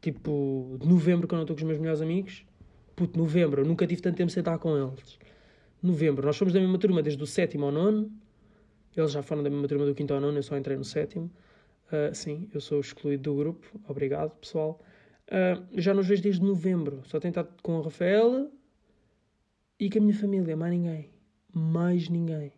Tipo, 0.00 0.78
de 0.80 0.88
novembro 0.88 1.26
que 1.26 1.34
eu 1.34 1.36
não 1.36 1.42
estou 1.42 1.56
com 1.56 1.62
os 1.62 1.66
meus 1.66 1.78
melhores 1.78 2.00
amigos. 2.00 2.46
Puto, 2.94 3.18
novembro, 3.18 3.62
eu 3.62 3.66
nunca 3.66 3.84
tive 3.84 4.00
tanto 4.00 4.16
tempo 4.16 4.30
sem 4.30 4.40
estar 4.40 4.56
com 4.58 4.78
eles. 4.78 5.18
Novembro, 5.82 6.24
nós 6.24 6.38
fomos 6.38 6.54
da 6.54 6.60
mesma 6.60 6.78
turma 6.78 7.02
desde 7.02 7.20
o 7.22 7.26
sétimo 7.26 7.66
ao 7.66 7.72
nono. 7.72 8.10
Eles 8.96 9.10
já 9.10 9.22
foram 9.22 9.42
da 9.42 9.50
mesma 9.50 9.66
turma 9.66 9.84
do 9.84 9.94
quinto 9.94 10.14
ao 10.14 10.20
nono, 10.20 10.38
eu 10.38 10.42
só 10.42 10.56
entrei 10.56 10.76
no 10.76 10.84
sétimo. 10.84 11.28
Uh, 11.88 12.14
sim, 12.14 12.48
eu 12.54 12.60
sou 12.60 12.78
excluído 12.78 13.24
do 13.24 13.36
grupo. 13.36 13.66
Obrigado, 13.88 14.30
pessoal. 14.36 14.80
Uh, 15.26 15.80
já 15.80 15.92
nos 15.92 16.06
vejo 16.06 16.22
desde 16.22 16.42
novembro. 16.42 17.02
Só 17.06 17.18
tenho 17.18 17.30
estado 17.30 17.48
com 17.60 17.76
a 17.80 17.82
Rafaela 17.82 18.48
e 19.80 19.90
com 19.90 19.98
a 19.98 20.02
minha 20.02 20.14
família. 20.14 20.56
Mais 20.56 20.72
ninguém. 20.72 21.10
Mais 21.52 22.08
ninguém. 22.08 22.52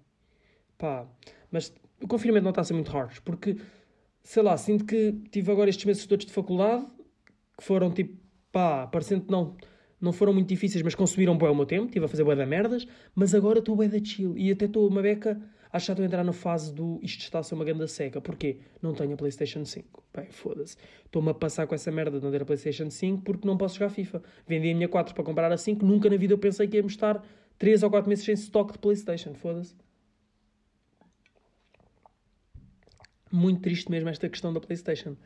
Pá, 0.77 1.07
mas 1.51 1.73
o 2.03 2.09
confinamento 2.09 2.45
não 2.45 2.51
está 2.51 2.61
a 2.61 2.65
ser 2.65 2.75
muito 2.75 2.91
hard, 2.91 3.21
porque, 3.25 3.57
sei 4.23 4.43
lá, 4.43 4.57
sinto 4.57 4.85
que 4.85 5.13
tive 5.31 5.51
agora 5.51 5.71
estes 5.71 5.85
meses 5.85 6.07
todos 6.07 6.27
de 6.27 6.33
faculdade, 6.33 6.87
que 7.57 7.65
foram 7.65 7.91
tipo, 7.91 8.17
pá, 8.51 8.87
parecendo 8.87 9.23
que 9.23 9.31
não, 9.31 9.57
não 10.01 10.13
foram 10.13 10.33
muito 10.33 10.49
difíceis, 10.49 10.83
mas 10.83 10.95
consumiram 10.95 11.37
bem 11.37 11.49
o 11.49 11.55
meu 11.55 11.67
tempo, 11.67 11.87
estive 11.87 12.05
a 12.05 12.09
fazer 12.09 12.25
bué 12.25 12.35
da 12.35 12.45
merdas, 12.45 12.87
mas 13.15 13.35
agora 13.35 13.61
estou 13.61 13.77
bué 13.77 13.89
da 13.89 14.03
chill, 14.03 14.37
e 14.37 14.51
até 14.51 14.65
estou 14.65 14.89
uma 14.89 15.01
beca, 15.01 15.41
acho 15.73 15.87
que 15.87 15.93
estou 15.93 16.03
a 16.03 16.07
entrar 16.07 16.25
na 16.25 16.33
fase 16.33 16.75
do 16.75 16.99
isto 17.03 17.21
está 17.21 17.39
a 17.39 17.43
ser 17.43 17.55
uma 17.55 17.65
grande 17.65 17.89
seca, 17.89 18.21
porquê? 18.21 18.59
Não 18.83 18.93
tenho 18.95 19.15
a 19.15 19.17
Playstation 19.17 19.65
5, 19.65 20.05
bem, 20.15 20.27
foda-se, 20.31 20.77
estou-me 21.05 21.31
a 21.31 21.35
passar 21.35 21.67
com 21.67 21.75
essa 21.75 21.91
merda 21.91 22.19
de 22.19 22.25
não 22.25 22.33
ter 22.33 22.43
a 22.43 22.45
Playstation 22.45 22.91
5 22.91 23.23
porque 23.23 23.47
não 23.47 23.57
posso 23.57 23.79
jogar 23.79 23.91
FIFA, 23.91 24.23
vendi 24.47 24.71
a 24.71 24.75
minha 24.75 24.89
4 24.89 25.15
para 25.15 25.25
comprar 25.25 25.51
a 25.53 25.57
5, 25.57 25.85
nunca 25.87 26.11
na 26.11 26.17
vida 26.17 26.35
eu 26.35 26.39
pensei 26.39 26.67
que 26.67 26.77
íamos 26.77 26.93
estar 26.93 27.25
3 27.59 27.83
ou 27.85 27.91
4 27.91 28.09
meses 28.09 28.25
sem 28.25 28.35
stock 28.35 28.73
de 28.73 28.79
Playstation, 28.79 29.35
foda-se. 29.35 29.75
Muito 33.35 33.61
triste 33.61 33.91
mesmo 33.91 34.09
esta 34.09 34.29
questão 34.29 34.53
da 34.53 34.61
PlayStation. 34.61 35.17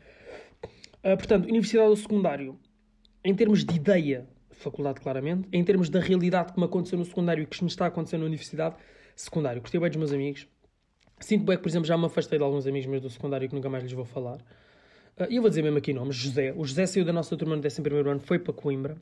Uh, 1.04 1.16
portanto, 1.16 1.44
universidade 1.44 1.88
ou 1.88 1.96
secundário, 1.96 2.58
em 3.25 3.34
termos 3.34 3.64
de 3.64 3.75
ideia, 3.75 4.26
faculdade 4.50 5.00
claramente, 5.00 5.48
em 5.52 5.62
termos 5.62 5.88
da 5.88 6.00
realidade 6.00 6.52
que 6.52 6.58
me 6.58 6.64
aconteceu 6.64 6.98
no 6.98 7.04
secundário 7.04 7.42
e 7.42 7.46
que 7.46 7.62
me 7.62 7.68
está 7.68 7.84
a 7.84 7.88
acontecer 7.88 8.18
na 8.18 8.25
universidade, 8.25 8.76
secundário. 9.14 9.60
Gostei 9.60 9.80
bem 9.80 9.90
dos 9.90 9.98
meus 9.98 10.12
amigos. 10.12 10.46
Sinto 11.20 11.44
bem 11.44 11.56
que, 11.56 11.62
por 11.62 11.68
exemplo, 11.68 11.86
já 11.86 11.96
me 11.96 12.06
afastei 12.06 12.38
de 12.38 12.44
alguns 12.44 12.66
amigos 12.66 12.86
meus 12.86 13.02
do 13.02 13.10
secundário 13.10 13.48
que 13.48 13.54
nunca 13.54 13.68
mais 13.68 13.82
lhes 13.82 13.92
vou 13.92 14.04
falar. 14.04 14.38
Uh, 15.18 15.26
e 15.30 15.36
eu 15.36 15.42
vou 15.42 15.48
dizer 15.48 15.62
mesmo 15.62 15.78
aqui 15.78 15.92
nomes. 15.92 16.16
José. 16.16 16.52
O 16.56 16.64
José 16.64 16.86
saiu 16.86 17.04
da 17.04 17.12
nossa 17.12 17.36
turma 17.36 17.56
no 17.56 17.62
11 17.64 17.82
ano, 18.08 18.20
foi 18.20 18.38
para 18.38 18.52
Coimbra. 18.52 18.96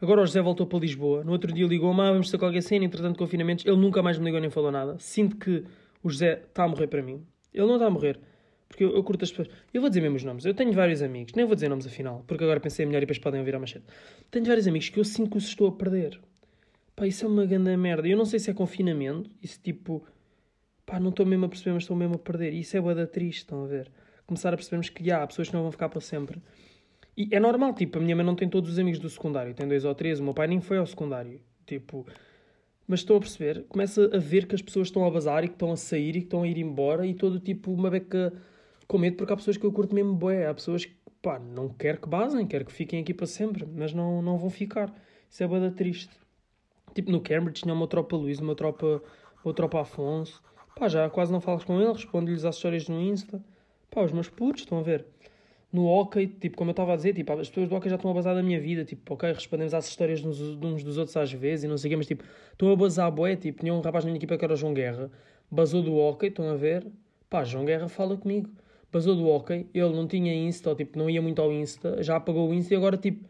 Agora 0.00 0.20
o 0.20 0.26
José 0.26 0.40
voltou 0.42 0.66
para 0.66 0.80
Lisboa. 0.80 1.22
No 1.22 1.30
outro 1.30 1.52
dia 1.52 1.66
ligou-me, 1.66 2.00
ah, 2.00 2.10
vamos 2.10 2.30
ter 2.30 2.36
qualquer 2.36 2.62
cena, 2.62 2.84
entretanto 2.84 3.16
confinamentos. 3.18 3.64
Ele 3.64 3.76
nunca 3.76 4.02
mais 4.02 4.18
me 4.18 4.24
ligou 4.24 4.40
nem 4.40 4.50
falou 4.50 4.72
nada. 4.72 4.96
Sinto 4.98 5.36
que 5.36 5.64
o 6.02 6.10
José 6.10 6.42
está 6.48 6.64
a 6.64 6.68
morrer 6.68 6.88
para 6.88 7.02
mim. 7.02 7.24
Ele 7.54 7.66
não 7.66 7.74
está 7.74 7.86
a 7.86 7.90
morrer. 7.90 8.18
Porque 8.72 8.84
eu, 8.84 8.96
eu 8.96 9.04
curto 9.04 9.22
as 9.22 9.30
pessoas. 9.30 9.48
Eu 9.72 9.82
vou 9.82 9.90
dizer 9.90 10.00
mesmo 10.00 10.16
os 10.16 10.24
nomes. 10.24 10.46
Eu 10.46 10.54
tenho 10.54 10.72
vários 10.72 11.02
amigos, 11.02 11.34
nem 11.34 11.44
vou 11.44 11.54
dizer 11.54 11.68
nomes 11.68 11.86
afinal, 11.86 12.24
porque 12.26 12.42
agora 12.42 12.58
pensei 12.58 12.86
melhor 12.86 12.98
e 12.98 13.00
depois 13.02 13.18
podem 13.18 13.38
ouvir 13.38 13.54
a 13.54 13.58
machete. 13.58 13.84
Tenho 14.30 14.46
vários 14.46 14.66
amigos 14.66 14.88
que 14.88 14.98
eu 14.98 15.04
sinto 15.04 15.30
que 15.30 15.36
os 15.36 15.44
estou 15.44 15.68
a 15.68 15.72
perder. 15.72 16.18
Pá, 16.96 17.06
isso 17.06 17.26
é 17.26 17.28
uma 17.28 17.44
grande 17.44 17.76
merda. 17.76 18.08
Eu 18.08 18.16
não 18.16 18.24
sei 18.24 18.38
se 18.38 18.50
é 18.50 18.54
confinamento, 18.54 19.30
isso 19.42 19.60
tipo. 19.62 20.02
Pá, 20.86 20.98
não 20.98 21.10
estou 21.10 21.26
mesmo 21.26 21.44
a 21.44 21.48
perceber, 21.50 21.74
mas 21.74 21.82
estou 21.82 21.94
mesmo 21.94 22.14
a 22.14 22.18
perder. 22.18 22.54
E 22.54 22.60
isso 22.60 22.74
é 22.74 22.80
boa 22.80 23.06
triste, 23.06 23.40
estão 23.40 23.62
a 23.62 23.66
ver? 23.66 23.90
Começar 24.26 24.54
a 24.54 24.56
percebermos 24.56 24.88
que 24.88 25.12
há 25.12 25.26
pessoas 25.26 25.48
que 25.48 25.54
não 25.54 25.62
vão 25.62 25.70
ficar 25.70 25.90
para 25.90 26.00
sempre. 26.00 26.40
E 27.14 27.28
é 27.30 27.38
normal, 27.38 27.74
tipo, 27.74 27.98
a 27.98 28.00
minha 28.00 28.16
mãe 28.16 28.24
não 28.24 28.34
tem 28.34 28.48
todos 28.48 28.70
os 28.70 28.78
amigos 28.78 28.98
do 28.98 29.08
secundário, 29.10 29.52
tem 29.52 29.68
dois 29.68 29.84
ou 29.84 29.94
três, 29.94 30.18
o 30.18 30.24
meu 30.24 30.32
pai 30.32 30.46
nem 30.46 30.60
foi 30.62 30.78
ao 30.78 30.86
secundário. 30.86 31.42
Tipo, 31.66 32.06
mas 32.86 33.00
estou 33.00 33.16
a 33.16 33.20
perceber, 33.20 33.64
começa 33.68 34.10
a 34.14 34.18
ver 34.18 34.46
que 34.46 34.54
as 34.54 34.62
pessoas 34.62 34.88
estão 34.88 35.04
a 35.04 35.10
bazar 35.10 35.44
e 35.44 35.48
que 35.48 35.54
estão 35.54 35.72
a 35.72 35.76
sair 35.76 36.16
e 36.16 36.20
que 36.20 36.26
estão 36.26 36.42
a 36.42 36.48
ir 36.48 36.58
embora 36.58 37.06
e 37.06 37.14
todo 37.14 37.38
tipo 37.38 37.72
uma 37.72 37.90
beca 37.90 38.32
com 38.86 38.98
medo 38.98 39.16
porque 39.16 39.32
há 39.32 39.36
pessoas 39.36 39.56
que 39.56 39.64
eu 39.64 39.72
curto 39.72 39.94
mesmo 39.94 40.14
bué, 40.14 40.46
há 40.46 40.54
pessoas 40.54 40.84
que, 40.84 40.94
pá, 41.20 41.38
não 41.38 41.68
quero 41.68 42.00
que 42.00 42.08
basem, 42.08 42.46
quero 42.46 42.64
que 42.64 42.72
fiquem 42.72 43.00
aqui 43.00 43.14
para 43.14 43.26
sempre, 43.26 43.66
mas 43.66 43.92
não, 43.92 44.22
não 44.22 44.36
vão 44.36 44.50
ficar. 44.50 44.92
Isso 45.30 45.42
é 45.42 45.46
bué 45.46 45.70
triste. 45.70 46.10
Tipo, 46.94 47.10
no 47.10 47.20
Cambridge 47.20 47.62
tinha 47.62 47.74
uma 47.74 47.86
tropa 47.86 48.16
Luís, 48.16 48.38
uma 48.38 48.54
tropa, 48.54 49.02
uma 49.44 49.54
tropa 49.54 49.80
Afonso. 49.80 50.42
Pá, 50.76 50.88
já 50.88 51.08
quase 51.08 51.32
não 51.32 51.40
falas 51.40 51.64
com 51.64 51.80
eles, 51.80 51.96
respondo-lhes 51.96 52.44
às 52.44 52.56
histórias 52.56 52.88
no 52.88 53.00
Insta. 53.00 53.42
Pá, 53.90 54.02
os 54.02 54.12
meus 54.12 54.28
putos, 54.28 54.62
estão 54.62 54.78
a 54.78 54.82
ver? 54.82 55.06
No 55.72 55.86
hockey, 55.86 56.26
tipo, 56.26 56.56
como 56.56 56.70
eu 56.70 56.72
estava 56.72 56.92
a 56.92 56.96
dizer, 56.96 57.14
tipo, 57.14 57.32
as 57.32 57.48
pessoas 57.48 57.68
do 57.68 57.74
hockey 57.74 57.88
já 57.88 57.96
estão 57.96 58.10
a 58.10 58.14
basar 58.14 58.34
da 58.34 58.42
minha 58.42 58.60
vida, 58.60 58.84
tipo, 58.84 59.14
ok, 59.14 59.32
respondemos 59.32 59.72
às 59.72 59.88
histórias 59.88 60.20
de 60.20 60.28
uns 60.28 60.84
dos 60.84 60.98
outros 60.98 61.16
às 61.16 61.32
vezes 61.32 61.64
e 61.64 61.68
não 61.68 61.78
sei 61.78 61.88
o 61.88 61.90
quê, 61.92 61.96
mas 61.96 62.06
tipo, 62.06 62.24
estão 62.52 62.70
a 62.70 62.76
basar 62.76 63.10
bué, 63.10 63.36
tipo, 63.36 63.60
tinha 63.60 63.72
um 63.72 63.80
rapaz 63.80 64.04
na 64.04 64.10
minha 64.10 64.18
equipa 64.18 64.36
que 64.36 64.44
era 64.44 64.52
o 64.52 64.56
João 64.56 64.74
Guerra, 64.74 65.10
basou 65.50 65.82
do 65.82 65.96
hockey, 65.96 66.26
estão 66.26 66.46
a 66.50 66.56
ver? 66.56 66.86
Pá, 67.30 67.42
João 67.42 67.64
Guerra 67.64 67.88
fala 67.88 68.18
comigo 68.18 68.50
basou 68.92 69.16
do 69.16 69.26
hockey, 69.26 69.66
ele 69.72 69.92
não 69.94 70.06
tinha 70.06 70.34
Insta, 70.34 70.68
ou, 70.70 70.76
tipo, 70.76 70.98
não 70.98 71.08
ia 71.08 71.22
muito 71.22 71.40
ao 71.40 71.50
Insta, 71.50 72.02
já 72.02 72.16
apagou 72.16 72.50
o 72.50 72.54
Insta 72.54 72.74
e 72.74 72.76
agora, 72.76 72.96
tipo, 72.96 73.24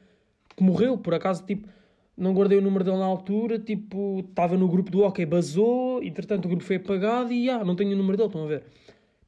morreu, 0.61 0.99
por 0.99 1.14
acaso, 1.14 1.45
tipo, 1.47 1.69
não 2.16 2.35
guardei 2.35 2.59
o 2.59 2.61
número 2.61 2.85
dele 2.85 2.99
na 2.99 3.04
altura, 3.04 3.59
tipo, 3.59 4.21
estava 4.28 4.57
no 4.57 4.69
grupo 4.69 4.90
do 4.90 5.02
hockey, 5.02 5.25
basou, 5.25 6.02
entretanto 6.02 6.47
o 6.47 6.49
grupo 6.49 6.64
foi 6.64 6.76
apagado 6.76 7.33
e, 7.33 7.49
ah, 7.49 7.64
não 7.64 7.76
tenho 7.76 7.92
o 7.92 7.97
número 7.97 8.16
dele, 8.16 8.26
estão 8.28 8.45
a 8.45 8.47
ver? 8.49 8.64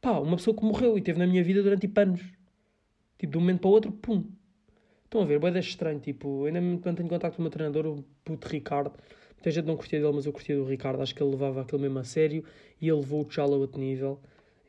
Pá, 0.00 0.18
uma 0.18 0.36
pessoa 0.36 0.56
que 0.56 0.64
morreu 0.64 0.98
e 0.98 1.00
teve 1.00 1.18
na 1.18 1.26
minha 1.26 1.42
vida 1.42 1.62
durante, 1.62 1.82
tipo, 1.82 1.98
anos. 2.00 2.20
Tipo, 3.16 3.32
de 3.32 3.38
um 3.38 3.40
momento 3.40 3.60
para 3.60 3.68
o 3.68 3.72
outro, 3.72 3.92
pum. 3.92 4.24
Estão 5.04 5.22
a 5.22 5.24
ver, 5.24 5.38
bem 5.38 5.56
estranho, 5.58 6.00
tipo, 6.00 6.44
ainda 6.44 6.60
mantenho 6.60 7.08
contato 7.08 7.36
com 7.36 7.42
o 7.42 7.44
meu 7.44 7.50
treinador, 7.50 7.86
o 7.86 8.04
puto 8.24 8.48
Ricardo. 8.48 8.92
Muita 9.36 9.50
gente 9.50 9.66
não 9.66 9.76
curtia 9.76 10.00
dele, 10.00 10.12
mas 10.12 10.26
eu 10.26 10.32
curtia 10.32 10.56
do 10.56 10.64
Ricardo, 10.64 11.00
acho 11.00 11.14
que 11.14 11.22
ele 11.22 11.30
levava 11.30 11.62
aquilo 11.62 11.80
mesmo 11.80 11.98
a 12.00 12.04
sério 12.04 12.44
e 12.80 12.88
ele 12.88 12.98
levou 12.98 13.22
o 13.22 13.24
Tchala 13.24 13.54
a 13.54 13.58
outro 13.58 13.80
nível 13.80 14.20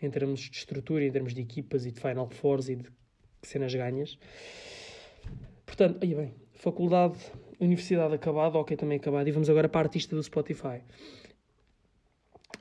em 0.02 0.10
termos 0.10 0.42
de 0.42 0.58
estrutura, 0.58 1.04
em 1.04 1.12
termos 1.12 1.34
de 1.34 1.42
equipas 1.42 1.86
e 1.86 1.92
de 1.92 2.00
Final 2.00 2.30
Fours 2.30 2.70
e 2.70 2.76
de 2.76 2.90
cenas 3.42 3.74
ganhas. 3.74 4.18
Portanto, 5.66 6.00
aí 6.02 6.14
bem, 6.14 6.34
faculdade 6.54 7.18
Universidade 7.60 8.14
acabada, 8.14 8.58
ok, 8.58 8.76
também 8.76 8.98
acabada. 8.98 9.30
E 9.30 9.32
vamos 9.32 9.50
agora 9.50 9.70
para 9.70 9.82
a 9.82 9.84
artista 9.84 10.16
do 10.16 10.22
Spotify. 10.22 10.82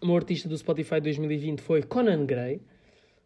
O 0.00 0.06
meu 0.06 0.16
artista 0.16 0.48
do 0.48 0.56
Spotify 0.56 1.00
2020 1.00 1.60
foi 1.60 1.82
Conan 1.82 2.24
Gray. 2.26 2.60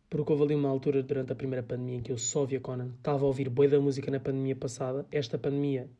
Porque 0.09 0.33
houve 0.33 0.45
ali 0.45 0.55
uma 0.55 0.71
altura 0.71 1.03
durante 1.03 1.33
a 1.33 1.35
primeira 1.35 1.63
pandemia 1.63 1.97
em 1.97 2.01
que 2.01 2.11
eu 2.11 2.17
só 2.17 2.47
via 2.47 2.59
Conan. 2.59 2.93
Estava 2.97 3.25
a 3.25 3.27
ouvir 3.27 3.51
boi 3.51 3.69
da 3.69 3.79
música 3.79 4.11
na 4.11 4.19
pandemia 4.19 4.57
passada. 4.57 5.07
Esta 5.13 5.37
pandemia, 5.37 5.91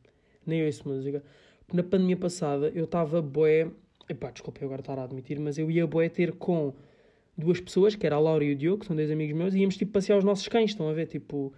nem 0.43 0.65
ouço 0.65 0.87
música. 0.89 1.23
Na 1.71 1.83
pandemia 1.83 2.17
passada 2.17 2.71
eu 2.73 2.85
estava 2.85 3.21
boé. 3.21 3.69
Epá, 4.09 4.31
desculpa 4.31 4.61
eu 4.61 4.65
agora 4.65 4.81
estar 4.81 4.97
a 4.97 5.03
admitir, 5.03 5.39
mas 5.39 5.59
eu 5.59 5.69
ia 5.69 5.85
boé 5.85 6.09
ter 6.09 6.31
com 6.33 6.73
duas 7.39 7.59
pessoas, 7.59 7.95
que 7.95 8.05
era 8.05 8.15
a 8.15 8.19
Laura 8.19 8.43
e 8.43 8.51
o 8.51 8.55
Diogo, 8.55 8.79
que 8.79 8.85
são 8.85 8.95
dois 8.95 9.09
amigos 9.09 9.35
meus, 9.35 9.53
e 9.53 9.59
íamos 9.59 9.77
tipo 9.77 9.91
passear 9.91 10.17
os 10.17 10.23
nossos 10.23 10.47
cães. 10.47 10.71
Estão 10.71 10.89
a 10.89 10.93
ver? 10.93 11.07
Tipo, 11.07 11.53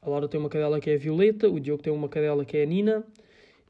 a 0.00 0.08
Laura 0.08 0.28
tem 0.28 0.38
uma 0.38 0.48
cadela 0.48 0.80
que 0.80 0.90
é 0.90 0.94
a 0.94 0.98
Violeta, 0.98 1.48
o 1.48 1.60
Diogo 1.60 1.82
tem 1.82 1.92
uma 1.92 2.08
cadela 2.08 2.44
que 2.44 2.56
é 2.56 2.62
a 2.62 2.66
Nina. 2.66 3.04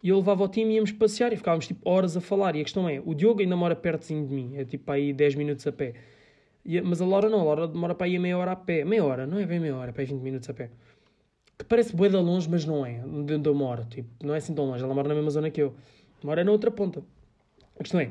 E 0.02 0.10
eu 0.10 0.16
levava 0.16 0.44
o 0.44 0.48
time 0.48 0.72
e 0.72 0.76
íamos 0.76 0.92
passear 0.92 1.32
e 1.32 1.36
ficávamos 1.36 1.66
tipo 1.66 1.88
horas 1.88 2.16
a 2.16 2.20
falar. 2.20 2.54
E 2.54 2.60
a 2.60 2.64
questão 2.64 2.88
é, 2.88 3.02
o 3.04 3.14
Diogo 3.14 3.40
ainda 3.40 3.56
mora 3.56 3.74
pertozinho 3.74 4.26
de 4.26 4.32
mim, 4.32 4.52
é 4.56 4.64
tipo 4.64 4.90
aí 4.92 5.12
10 5.12 5.34
minutos 5.34 5.66
a 5.66 5.72
pé. 5.72 5.94
Mas 6.84 7.00
a 7.00 7.06
Laura 7.06 7.28
não, 7.28 7.40
a 7.40 7.44
Laura 7.44 7.68
demora 7.68 7.94
para 7.94 8.06
ir 8.06 8.18
meia 8.18 8.36
hora 8.36 8.52
a 8.52 8.56
pé. 8.56 8.84
Meia 8.84 9.04
hora, 9.04 9.26
não 9.26 9.38
é 9.38 9.46
bem 9.46 9.58
meia 9.58 9.74
hora, 9.74 9.90
é 9.90 9.92
para 9.92 10.02
ir 10.02 10.06
20 10.06 10.20
minutos 10.20 10.48
a 10.50 10.54
pé. 10.54 10.70
Que 11.56 11.64
parece 11.64 11.96
bué 11.96 12.08
de 12.08 12.16
longe, 12.16 12.48
mas 12.48 12.64
não 12.64 12.86
é, 12.86 13.00
de 13.24 13.34
onde 13.34 13.48
eu 13.48 13.54
moro. 13.54 13.84
Tipo, 13.86 14.08
não 14.22 14.34
é 14.34 14.38
assim 14.38 14.54
tão 14.54 14.66
longe, 14.66 14.84
ela 14.84 14.94
mora 14.94 15.08
na 15.08 15.14
mesma 15.14 15.30
zona 15.30 15.50
que 15.50 15.62
eu. 15.62 15.74
Mora 16.22 16.44
na 16.44 16.52
outra 16.52 16.70
ponta. 16.70 17.02
A 17.74 17.82
questão 17.82 18.00
é, 18.00 18.10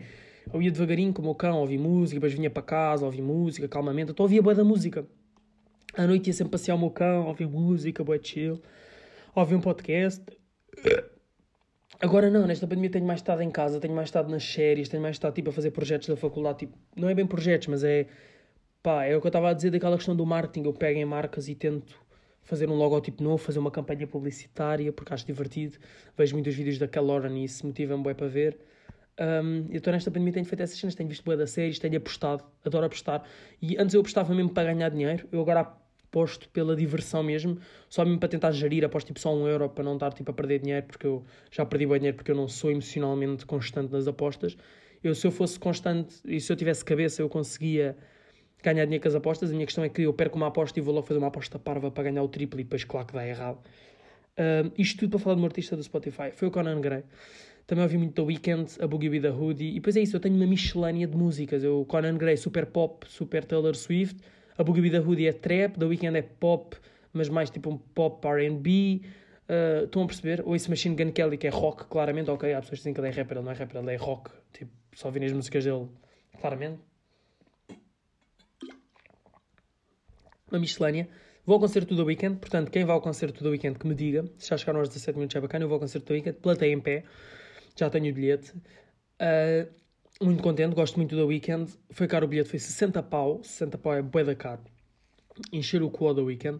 eu 0.54 0.62
ia 0.62 0.72
devagarinho 0.72 1.14
com 1.14 1.28
o 1.28 1.36
cão, 1.36 1.60
ouvi 1.60 1.78
música, 1.78 2.16
depois 2.16 2.34
vinha 2.34 2.50
para 2.50 2.64
casa, 2.64 3.06
ouvi 3.06 3.22
música, 3.22 3.68
calmamente. 3.68 4.12
Então 4.12 4.24
ouvia 4.24 4.42
bué 4.42 4.54
da 4.54 4.64
música. 4.64 5.06
À 5.94 6.06
noite 6.06 6.28
ia 6.28 6.34
sempre 6.34 6.52
passear 6.52 6.76
o 6.76 6.80
meu 6.80 6.90
cão, 6.90 7.28
ouvir 7.28 7.48
música, 7.48 8.04
bué 8.04 8.20
chill. 8.22 8.62
Ouvi 9.36 9.56
um 9.56 9.62
podcast. 9.62 10.24
Agora 12.00 12.30
não, 12.30 12.46
nesta 12.46 12.68
pandemia 12.68 12.92
tenho 12.92 13.06
mais 13.06 13.20
estado 13.20 13.42
em 13.42 13.50
casa, 13.50 13.80
tenho 13.80 13.96
mais 13.96 14.10
estado 14.10 14.30
nas 14.30 14.44
séries, 14.44 14.88
tenho 14.88 15.02
mais 15.02 15.16
estado 15.16 15.34
tipo, 15.34 15.50
a 15.50 15.54
fazer 15.54 15.72
projetos 15.72 16.08
da 16.08 16.16
faculdade. 16.16 16.60
Tipo, 16.60 16.78
não 16.96 17.10
é 17.10 17.16
bem 17.16 17.26
projetos, 17.26 17.68
mas 17.68 17.84
é. 17.84 18.08
Pá, 18.84 19.06
é 19.06 19.18
o 19.18 19.22
que 19.22 19.28
eu 19.28 19.30
estava 19.30 19.50
a 19.50 19.54
dizer 19.54 19.72
daquela 19.72 19.96
questão 19.96 20.16
do 20.16 20.26
marketing. 20.26 20.66
Eu 20.68 20.74
pego 20.74 21.00
em 21.00 21.06
marcas 21.06 21.48
e 21.48 21.56
tento 21.56 22.00
fazer 22.44 22.70
um 22.70 22.76
logotipo 22.76 23.24
novo, 23.24 23.38
fazer 23.38 23.60
uma 23.60 23.72
campanha 23.72 24.08
publicitária, 24.08 24.94
porque 24.94 25.14
acho 25.14 25.26
divertido. 25.26 25.78
Vejo 26.16 26.36
muitos 26.36 26.54
vídeos 26.56 26.78
da 26.78 27.02
Lauren 27.02 27.36
e 27.38 27.44
isso 27.44 27.66
motiva-me 27.66 28.04
bem 28.04 28.16
para 28.16 28.28
ver. 28.28 28.58
Um, 29.20 29.66
eu 29.70 29.78
estou 29.78 29.92
nesta 29.92 30.12
pandemia, 30.12 30.34
tenho 30.34 30.46
feito 30.46 30.62
essas 30.62 30.78
cenas, 30.78 30.94
tenho 30.94 31.10
visto 31.10 31.24
boa 31.24 31.36
da 31.36 31.48
séries, 31.48 31.80
tenho 31.80 31.98
apostado, 31.98 32.44
adoro 32.64 32.86
apostar. 32.86 33.24
E 33.62 33.78
antes 33.78 33.96
eu 33.96 34.02
apostava 34.02 34.34
mesmo 34.34 34.52
para 34.52 34.72
ganhar 34.72 34.90
dinheiro, 34.90 35.28
eu 35.32 35.42
agora 35.42 35.62
aposto 36.08 36.48
pela 36.50 36.76
diversão 36.76 37.22
mesmo, 37.22 37.60
só 37.90 38.06
mesmo 38.06 38.20
para 38.20 38.30
tentar 38.30 38.52
gerir, 38.52 38.86
aposto 38.86 39.08
tipo 39.08 39.20
só 39.20 39.36
um 39.36 39.48
euro 39.48 39.70
para 39.70 39.84
não 39.84 39.96
estar 39.96 40.14
tipo 40.14 40.32
a 40.32 40.34
perder 40.34 40.60
dinheiro, 40.60 40.86
porque 40.86 41.06
eu 41.06 41.24
já 41.52 41.66
perdi 41.66 41.86
bem 41.86 41.98
dinheiro 41.98 42.16
porque 42.16 42.32
eu 42.32 42.36
não 42.36 42.48
sou 42.48 42.72
emocionalmente 42.72 43.46
constante 43.46 43.92
nas 43.92 44.08
apostas. 44.08 44.58
Eu, 45.04 45.14
se 45.14 45.28
eu 45.28 45.32
fosse 45.32 45.60
constante 45.60 46.16
e 46.26 46.40
se 46.40 46.52
eu 46.52 46.56
tivesse 46.56 46.84
cabeça, 46.84 47.22
eu 47.22 47.30
conseguia 47.30 47.98
ganhar 48.64 48.86
dinheiro 48.86 49.02
com 49.02 49.08
as 49.08 49.16
apostas. 49.16 49.50
A 49.50 49.54
minha 49.54 49.66
questão 49.66 49.84
é 49.84 49.90
que 49.90 50.02
eu 50.04 50.14
perco 50.14 50.38
uma 50.38 50.48
aposta 50.48 50.80
e 50.80 50.82
vou 50.82 50.94
logo 50.94 51.06
fazer 51.06 51.20
uma 51.20 51.28
aposta 51.28 51.60
parva 51.60 51.92
para 51.92 52.06
ganhar 52.06 52.24
o 52.24 52.28
triplo 52.28 52.60
e 52.60 52.64
depois, 52.64 52.84
claro 52.84 53.06
que 53.06 53.14
dá 53.14 53.28
errado. 53.28 53.60
Uh, 54.38 54.72
isto 54.78 55.00
tudo 55.00 55.12
para 55.12 55.20
falar 55.20 55.36
de 55.36 55.42
um 55.42 55.46
artista 55.46 55.76
do 55.76 55.84
Spotify. 55.84 56.32
Foi 56.32 56.48
o 56.48 56.52
Conan 56.52 56.80
Gray. 56.80 57.04
Também 57.68 57.84
ouvi 57.84 57.98
muito 57.98 58.14
The 58.14 58.22
Weeknd, 58.22 58.82
a 58.82 58.88
Boogie 58.88 59.10
with 59.10 59.22
the 59.22 59.30
Hoodie. 59.30 59.72
E 59.72 59.74
depois 59.74 59.98
é 59.98 60.00
isso, 60.00 60.16
eu 60.16 60.22
tenho 60.22 60.36
uma 60.36 60.48
miscelânea 60.48 61.06
de 61.06 61.18
músicas. 61.18 61.62
Eu, 61.62 61.84
Conan 61.86 62.18
Gray, 62.18 62.38
super 62.38 62.66
pop, 62.66 63.06
super 63.10 63.44
Taylor 63.44 63.76
Swift. 63.76 64.18
A 64.58 64.64
Boogie 64.64 64.82
with 64.82 64.92
the 64.92 65.00
Hoodie 65.00 65.28
é 65.28 65.34
trap, 65.34 65.78
The 65.78 65.86
Weeknd 65.86 66.18
é 66.18 66.22
pop, 66.22 66.78
mas 67.12 67.28
mais 67.28 67.50
tipo 67.50 67.70
um 67.70 67.78
pop 67.78 68.26
R&B. 68.26 69.02
Uh, 69.50 69.84
estão 69.84 70.04
a 70.04 70.08
perceber? 70.08 70.42
Ou 70.46 70.56
esse 70.56 70.70
Machine 70.70 70.96
Gun 70.96 71.12
Kelly, 71.12 71.38
que 71.38 71.46
é 71.46 71.50
rock, 71.50 71.86
claramente. 71.88 72.32
Ok, 72.32 72.54
há 72.54 72.62
pessoas 72.62 72.80
que 72.80 72.84
dizem 72.84 72.94
que 72.94 73.02
ele 73.02 73.10
é 73.10 73.12
rapper, 73.12 73.38
ele 73.38 73.46
não 73.46 73.52
é 73.52 73.56
rapper, 73.56 73.82
ele 73.82 73.94
é 73.94 73.98
rock. 73.98 74.32
Tipo, 74.54 74.72
só 74.94 75.10
ouvirem 75.10 75.28
as 75.28 75.34
músicas 75.34 75.66
dele, 75.66 75.88
claramente. 76.40 76.80
Uma 80.50 80.60
miscelânea. 80.60 81.10
Vou 81.46 81.56
ao 81.56 81.60
concerto 81.60 81.94
do 81.94 82.02
The 82.02 82.08
Weeknd, 82.08 82.38
portanto, 82.40 82.72
quem 82.72 82.86
vai 82.86 82.94
ao 82.94 83.02
concerto 83.02 83.40
do 83.40 83.44
The 83.44 83.50
Weeknd 83.50 83.80
que 83.80 83.88
me 83.88 83.96
diga, 83.96 84.26
se 84.38 84.50
já 84.50 84.58
chegaram 84.58 84.80
aos 84.80 84.90
17 84.90 85.18
minutos 85.18 85.36
é 85.36 85.42
bacana, 85.42 85.66
eu 85.66 85.70
vou 85.70 85.76
ao 85.76 85.80
concerto 85.80 86.06
do 86.06 86.08
The 86.08 86.14
Weeknd, 86.14 86.38
plateia 86.40 86.74
em 86.74 86.80
pé, 86.80 87.04
já 87.80 87.90
tenho 87.90 88.12
o 88.12 88.14
bilhete. 88.14 88.52
Uh, 89.22 89.68
muito 90.20 90.42
contente, 90.42 90.74
gosto 90.74 90.98
muito 90.98 91.16
do 91.16 91.28
Weekend. 91.28 91.72
Foi 91.92 92.08
caro 92.08 92.26
o 92.26 92.30
bilhete, 92.30 92.50
foi 92.50 92.60
60 92.60 93.04
pau. 93.04 93.44
60 93.44 93.78
pau 93.78 93.94
é 93.94 94.02
bué 94.02 94.24
da 94.24 94.36
caro. 94.36 94.62
Encher 95.52 95.84
o 95.84 95.90
cu 95.90 96.14
do 96.14 96.26
Weekend. 96.26 96.60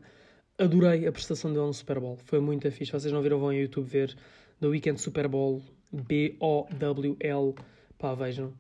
Adorei 0.60 1.08
a 1.08 1.12
prestação 1.12 1.52
dele 1.52 1.66
no 1.66 1.74
Super 1.74 2.00
Bowl. 2.00 2.18
Foi 2.26 2.40
muito 2.40 2.70
fixe. 2.72 2.92
Vocês 2.92 3.12
não 3.12 3.22
viram, 3.22 3.40
vão 3.40 3.50
ao 3.50 3.54
YouTube 3.54 3.88
ver 3.88 4.16
The 4.60 4.68
Weekend 4.68 5.02
Super 5.02 5.28
Bowl. 5.28 5.62
B-O-W-L. 5.92 7.56
Pá, 7.98 8.14
vejam. 8.14 8.54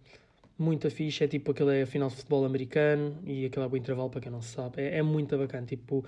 Muito 0.57 0.89
fixe. 0.89 1.23
É 1.23 1.27
tipo 1.27 1.51
aquele 1.51 1.79
é 1.79 1.81
a 1.83 1.87
final 1.87 2.09
de 2.09 2.15
futebol 2.15 2.45
americano 2.45 3.19
e 3.23 3.45
aquele 3.45 3.65
é 3.65 3.69
o 3.69 3.77
intervalo 3.77 4.09
para 4.09 4.21
quem 4.21 4.31
não 4.31 4.41
sabe. 4.41 4.81
É, 4.81 4.97
é 4.97 5.03
muito 5.03 5.37
bacana. 5.37 5.65
Tipo, 5.65 6.03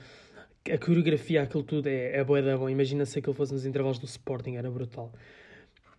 a 0.72 0.78
coreografia, 0.78 1.44
aquilo 1.44 1.64
tudo 1.64 1.88
é, 1.88 2.18
é 2.18 2.24
bué 2.24 2.42
da 2.42 2.58
bom. 2.58 2.70
Imagina 2.70 3.06
se 3.06 3.20
aquilo 3.20 3.34
fosse 3.34 3.54
nos 3.54 3.66
intervalos 3.66 4.00
do 4.00 4.06
Sporting, 4.06 4.56
era 4.56 4.70
brutal. 4.70 5.14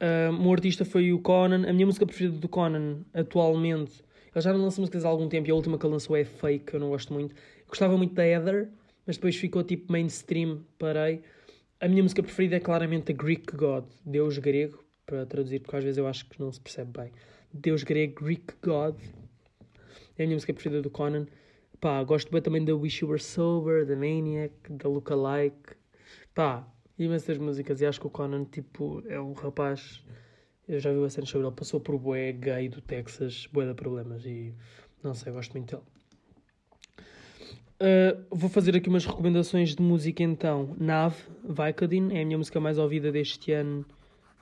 Uh, 0.01 0.33
um 0.33 0.51
artista 0.53 0.85
foi 0.85 1.13
o 1.13 1.19
Conan. 1.19 1.69
A 1.69 1.73
minha 1.73 1.85
música 1.85 2.07
preferida 2.07 2.39
do 2.39 2.49
Conan 2.49 3.01
atualmente. 3.13 4.03
Ele 4.35 4.41
já 4.43 4.53
não 4.53 4.63
lança 4.63 4.81
músicas 4.81 5.05
há 5.05 5.09
algum 5.09 5.29
tempo 5.29 5.49
e 5.49 5.51
a 5.51 5.55
última 5.55 5.77
que 5.77 5.85
ele 5.85 5.93
lançou 5.93 6.17
é 6.17 6.25
Fake, 6.25 6.73
eu 6.73 6.81
não 6.81 6.89
gosto 6.89 7.13
muito. 7.13 7.35
Gostava 7.69 7.97
muito 7.97 8.15
da 8.15 8.25
Heather, 8.25 8.71
mas 9.07 9.17
depois 9.17 9.37
ficou 9.37 9.63
tipo 9.65 9.93
mainstream, 9.93 10.61
parei. 10.79 11.21
A 11.81 11.89
minha 11.89 12.03
música 12.03 12.23
preferida 12.23 12.57
é 12.57 12.61
claramente 12.61 13.11
a 13.11 13.15
Greek 13.15 13.57
God, 13.57 13.85
Deus 14.05 14.39
grego, 14.39 14.85
para 15.05 15.27
traduzir, 15.27 15.61
porque 15.61 15.77
às 15.77 15.85
vezes 15.85 15.99
eu 15.99 16.07
acho 16.07 16.27
que 16.27 16.41
não 16.41 16.53
se 16.53 16.61
percebe 16.61 16.91
bem. 16.97 17.11
Deus 17.53 17.83
grego, 17.83 18.25
Greek 18.25 18.55
God. 18.63 18.97
É 20.17 20.23
a 20.23 20.27
minha 20.27 20.37
música 20.37 20.55
preferida 20.55 20.81
do 20.81 20.91
Conan. 20.91 21.27
Pá, 21.81 22.03
gosto 22.05 22.31
bem 22.31 22.41
também 22.41 22.65
da 22.65 22.75
Wish 22.75 23.03
You 23.03 23.11
Were 23.11 23.21
Sober, 23.21 23.85
da 23.85 23.97
Maniac, 23.97 24.53
da 24.71 24.89
Lookalike. 24.89 25.75
Pá, 26.35 26.67
imensas 27.05 27.39
músicas 27.39 27.81
e 27.81 27.87
acho 27.87 28.01
que 28.01 28.07
o 28.07 28.11
Conan, 28.11 28.45
tipo, 28.45 29.03
é 29.09 29.21
um 29.21 29.33
rapaz. 29.33 30.03
Eu 30.69 30.79
já 30.79 30.93
vi 30.93 31.11
cena 31.11 31.27
sobre 31.27 31.47
ele, 31.47 31.57
passou 31.57 31.81
por 31.81 31.99
bué 31.99 32.33
gay 32.33 32.69
do 32.69 32.81
Texas, 32.81 33.49
bué 33.53 33.67
de 33.67 33.75
problemas 33.75 34.25
e 34.25 34.55
não 35.03 35.15
sei, 35.15 35.33
gosto 35.33 35.53
muito 35.53 35.77
dele. 35.77 36.01
Uh, 37.81 38.23
vou 38.31 38.51
fazer 38.51 38.77
aqui 38.77 38.91
umas 38.91 39.07
recomendações 39.07 39.75
de 39.75 39.83
música 39.83 40.23
então. 40.23 40.77
Nave, 40.79 41.17
Vicodin, 41.43 42.15
é 42.15 42.21
a 42.21 42.25
minha 42.27 42.37
música 42.37 42.61
mais 42.61 42.77
ouvida 42.77 43.11
deste 43.11 43.53
ano, 43.53 43.87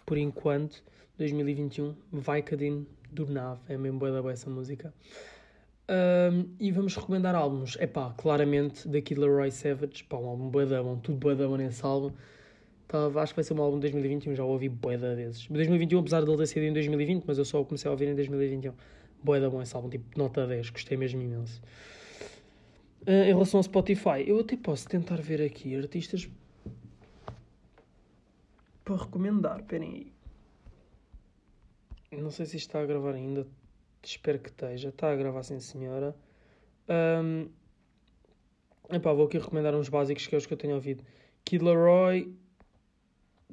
por 0.04 0.18
enquanto, 0.18 0.82
2021. 1.16 1.94
Vicodin, 2.12 2.84
do 3.10 3.26
Nave, 3.26 3.60
é 3.68 3.78
mesmo 3.78 4.00
boa 4.00 4.10
da 4.10 4.20
boa 4.20 4.32
essa 4.32 4.50
música. 4.50 4.92
Uh, 5.88 6.50
e 6.58 6.70
vamos 6.72 6.96
recomendar 6.96 7.34
álbuns. 7.34 7.76
É 7.78 7.86
pá, 7.86 8.12
claramente, 8.18 8.88
da 8.88 9.00
Killer 9.00 9.30
Roy 9.30 9.50
Savage, 9.52 10.04
pá, 10.04 10.18
um 10.18 10.26
álbum 10.26 10.50
bom, 10.50 10.98
tudo 10.98 11.36
bom 11.36 11.56
nesse 11.56 11.84
álbum. 11.84 12.12
Tá, 12.88 13.06
acho 13.20 13.34
que 13.34 13.36
vai 13.36 13.44
ser 13.44 13.52
um 13.52 13.62
álbum 13.62 13.76
de 13.76 13.82
2021, 13.82 14.34
já 14.34 14.44
ouvi 14.44 14.70
boeda 14.70 15.14
vezes. 15.14 15.46
2021, 15.46 16.00
apesar 16.00 16.22
de 16.24 16.30
ele 16.30 16.38
ter 16.38 16.46
sido 16.46 16.62
em 16.62 16.72
2020, 16.72 17.24
mas 17.26 17.36
eu 17.36 17.44
só 17.44 17.62
comecei 17.62 17.86
a 17.86 17.92
ouvir 17.92 18.08
em 18.08 18.14
2021. 18.14 18.72
Boeda 19.22 19.50
bom 19.50 19.60
esse 19.60 19.76
álbum, 19.76 19.90
tipo 19.90 20.18
nota 20.18 20.46
10, 20.46 20.70
gostei 20.70 20.96
mesmo 20.96 21.20
imenso. 21.20 21.60
Uh, 23.02 23.10
em 23.10 23.26
relação 23.26 23.58
ao 23.58 23.62
Spotify, 23.62 24.24
eu 24.26 24.40
até 24.40 24.56
posso 24.56 24.88
tentar 24.88 25.20
ver 25.20 25.42
aqui 25.42 25.76
artistas 25.76 26.30
para 28.84 28.96
recomendar. 28.96 29.60
Esperem 29.60 30.12
aí. 32.10 32.18
Não 32.18 32.30
sei 32.30 32.46
se 32.46 32.56
isto 32.56 32.68
está 32.68 32.80
a 32.80 32.86
gravar 32.86 33.14
ainda. 33.14 33.46
Espero 34.02 34.38
que 34.38 34.48
esteja. 34.48 34.88
Está 34.88 35.12
a 35.12 35.16
gravar, 35.16 35.42
sim, 35.42 35.60
senhora. 35.60 36.16
Um, 36.88 37.48
epá, 38.90 39.12
vou 39.12 39.26
aqui 39.26 39.36
recomendar 39.36 39.74
uns 39.74 39.90
básicos 39.90 40.26
que 40.26 40.34
é 40.34 40.38
os 40.38 40.46
que 40.46 40.54
eu 40.54 40.58
tenho 40.58 40.74
ouvido. 40.74 41.04
Kid 41.44 41.62
Laroi, 41.62 42.32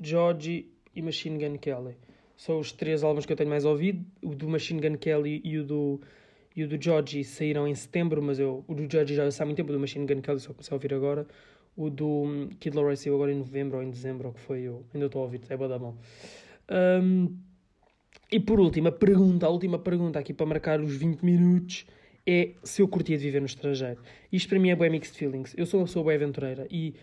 Georgie 0.02 0.72
e 0.96 1.02
Machine 1.02 1.38
Gun 1.38 1.58
Kelly. 1.58 1.98
São 2.36 2.60
os 2.60 2.72
três 2.72 3.04
álbuns 3.04 3.26
que 3.26 3.34
eu 3.34 3.38
tenho 3.38 3.50
mais 3.50 3.66
ouvido. 3.66 4.06
O 4.22 4.36
do 4.36 4.48
Machine 4.48 4.82
Gun 4.82 4.98
Kelly 4.98 5.42
e 5.44 5.58
o 5.58 5.64
do, 5.64 6.02
e 6.56 6.64
o 6.64 6.68
do 6.68 6.82
Georgie 6.82 7.24
saíram 7.24 7.68
em 7.68 7.76
setembro, 7.76 8.22
mas 8.22 8.40
eu, 8.40 8.64
o 8.68 8.74
do 8.74 8.90
Georgie 8.92 9.16
já 9.16 9.24
há 9.24 9.46
muito 9.46 9.58
tempo. 9.58 9.70
O 9.70 9.74
do 9.74 9.80
Machine 9.80 10.06
Gun 10.06 10.22
Kelly 10.22 10.40
só 10.40 10.54
comecei 10.54 10.74
a 10.74 10.76
ouvir 10.76 10.94
agora. 10.94 11.26
O 11.78 11.90
do 11.90 12.08
hum, 12.08 12.50
Kid 12.60 12.76
Laroi 12.76 12.96
saiu 12.96 13.16
agora 13.16 13.32
em 13.32 13.38
novembro 13.38 13.78
ou 13.78 13.84
em 13.84 13.90
dezembro, 13.90 14.30
ou 14.30 14.34
que 14.34 14.40
foi. 14.40 14.62
Eu 14.62 14.86
ainda 14.94 15.08
estou 15.08 15.22
a 15.22 15.26
ouvir, 15.26 15.42
é 15.50 15.58
da 15.58 15.80
mão. 15.80 15.98
Um, 16.70 17.38
e 18.32 18.40
por 18.40 18.60
último, 18.60 18.88
a 18.88 18.92
pergunta, 18.92 19.46
a 19.46 19.50
última 19.50 19.78
pergunta 19.78 20.20
aqui 20.20 20.34
para 20.34 20.46
marcar 20.46 20.80
os 20.82 20.96
20 20.96 21.22
minutos 21.22 21.86
é 22.26 22.54
se 22.64 22.82
eu 22.82 22.88
curtia 22.88 23.18
de 23.18 23.24
viver 23.24 23.40
no 23.40 23.46
estrangeiro. 23.46 24.02
Isto 24.32 24.50
para 24.50 24.60
mim 24.60 24.70
é 24.70 24.76
bem 24.76 24.90
mixed 24.90 25.18
feelings. 25.18 25.54
Eu 25.58 25.66
sou 25.66 25.80
uma 25.82 25.86
pessoa 25.86 26.06
bem 26.06 26.16
aventureira 26.16 26.68
e 26.72 26.96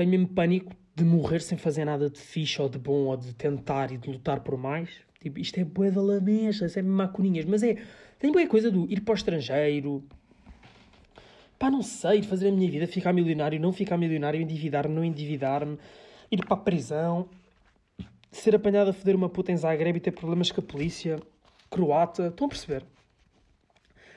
tenho 0.00 0.10
mesmo 0.10 0.28
pânico 0.28 0.74
de 0.94 1.04
morrer 1.04 1.40
sem 1.40 1.58
fazer 1.58 1.84
nada 1.84 2.08
de 2.08 2.18
fixe 2.18 2.60
ou 2.60 2.70
de 2.70 2.78
bom 2.78 3.04
ou 3.04 3.16
de 3.18 3.34
tentar 3.34 3.92
e 3.92 3.98
de 3.98 4.08
lutar 4.10 4.40
por 4.40 4.56
mais. 4.56 4.88
Tipo, 5.20 5.38
isto 5.38 5.60
é 5.60 5.64
bué 5.64 5.90
da 5.90 6.00
lamecha, 6.00 6.66
é 6.74 6.82
macuninhas. 6.82 7.44
Mas 7.44 7.62
é, 7.62 7.76
tem 8.18 8.32
boa 8.32 8.46
coisa 8.46 8.70
do 8.70 8.90
ir 8.90 9.02
para 9.02 9.12
o 9.12 9.14
estrangeiro. 9.14 10.02
Pá, 11.58 11.70
não 11.70 11.82
sei, 11.82 12.22
de 12.22 12.28
fazer 12.28 12.48
a 12.48 12.50
minha 12.50 12.70
vida, 12.70 12.86
ficar 12.86 13.12
milionário, 13.12 13.60
não 13.60 13.74
ficar 13.74 13.98
milionário, 13.98 14.40
endividar-me, 14.40 14.94
não 14.94 15.04
endividar-me, 15.04 15.76
ir 16.32 16.46
para 16.46 16.54
a 16.54 16.60
prisão. 16.60 17.28
ser 18.32 18.56
apanhado 18.56 18.88
a 18.88 18.92
foder 18.94 19.14
uma 19.14 19.28
puta 19.28 19.52
em 19.52 19.56
Zagreb 19.58 19.98
e 19.98 20.00
ter 20.00 20.12
problemas 20.12 20.50
com 20.50 20.62
a 20.62 20.64
polícia 20.64 21.20
croata. 21.68 22.28
Estão 22.28 22.46
a 22.46 22.48
perceber? 22.48 22.84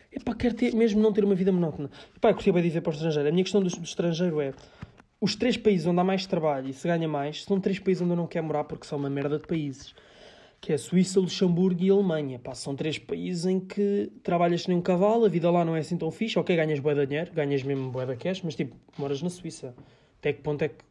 Epá, 0.09 0.33
quero 0.33 0.55
ter, 0.55 0.73
mesmo 0.73 1.01
não 1.01 1.11
ter 1.11 1.25
uma 1.25 1.35
vida 1.35 1.51
monótona. 1.51 1.89
Epá, 2.15 2.29
eu 2.29 2.35
curtia 2.35 2.53
bem 2.53 2.63
dizer 2.63 2.79
para 2.79 2.91
o 2.91 2.93
estrangeiro. 2.93 3.27
A 3.27 3.31
minha 3.33 3.43
questão 3.43 3.61
do, 3.61 3.69
do 3.69 3.83
estrangeiro 3.83 4.39
é... 4.39 4.53
Os 5.23 5.37
três 5.37 5.55
países 5.55 5.87
onde 5.87 6.01
há 6.01 6.03
mais 6.03 6.25
trabalho 6.25 6.67
e 6.67 6.73
se 6.73 6.85
ganha 6.85 7.07
mais 7.07 7.45
são 7.45 7.57
três 7.57 7.79
países 7.79 8.01
onde 8.01 8.11
eu 8.11 8.17
não 8.17 8.27
quero 8.27 8.45
morar 8.45 8.65
porque 8.65 8.85
são 8.85 8.99
uma 8.99 9.09
merda 9.09 9.39
de 9.39 9.47
países. 9.47 9.95
Que 10.59 10.73
é 10.73 10.77
Suíça, 10.77 11.17
Luxemburgo 11.17 11.81
e 11.81 11.89
Alemanha. 11.89 12.39
Pá, 12.39 12.53
são 12.53 12.75
três 12.75 12.99
países 12.99 13.45
em 13.45 13.57
que 13.57 14.11
trabalhas 14.21 14.67
nem 14.67 14.75
um 14.75 14.81
cavalo, 14.81 15.23
a 15.23 15.29
vida 15.29 15.49
lá 15.49 15.63
não 15.63 15.77
é 15.77 15.79
assim 15.79 15.95
tão 15.95 16.11
fixe. 16.11 16.37
Ok, 16.37 16.53
ganhas 16.53 16.81
boa 16.81 16.93
de 16.93 17.05
dinheiro, 17.05 17.31
ganhas 17.31 17.63
mesmo 17.63 17.89
boa 17.89 18.05
da 18.05 18.17
cash, 18.17 18.41
mas 18.41 18.53
tipo, 18.53 18.75
moras 18.97 19.21
na 19.21 19.29
Suíça. 19.29 19.73
Até 20.19 20.33
que 20.33 20.41
ponto 20.41 20.61
é 20.61 20.67
que 20.67 20.83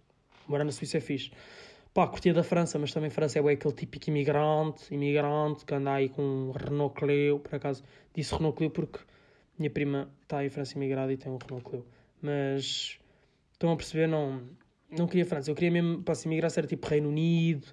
morar 0.49 0.65
na 0.65 0.73
Suíça 0.73 0.97
é 0.97 1.01
fixe? 1.03 1.31
Pá, 1.93 2.07
curtia 2.07 2.33
da 2.33 2.43
França, 2.43 2.79
mas 2.79 2.91
também 2.91 3.11
França 3.11 3.39
é 3.39 3.53
aquele 3.53 3.75
típico 3.75 4.09
imigrante, 4.09 4.95
imigrante 4.95 5.67
que 5.67 5.75
anda 5.75 5.93
aí 5.93 6.09
com 6.09 6.23
um 6.23 6.53
Renault 6.53 6.99
Clio, 6.99 7.39
por 7.39 7.55
acaso 7.55 7.85
disse 8.15 8.35
Renault 8.35 8.57
Clio 8.57 8.71
porque 8.71 8.99
minha 9.59 9.69
prima 9.69 10.09
está 10.23 10.43
em 10.43 10.49
França 10.49 10.75
imigrada 10.75 11.13
e 11.13 11.19
tem 11.19 11.31
um 11.31 11.37
Renault 11.37 11.69
Clio. 11.69 11.85
Mas 12.23 12.99
estão 13.63 13.73
a 13.73 13.77
perceber, 13.77 14.09
não, 14.09 14.43
não 14.91 15.07
queria 15.07 15.25
França, 15.25 15.51
eu 15.51 15.55
queria 15.55 15.71
mesmo, 15.71 16.03
para 16.03 16.15
se 16.15 16.27
imigrar, 16.27 16.51
era 16.57 16.67
tipo 16.67 16.87
Reino 16.87 17.09
Unido, 17.09 17.67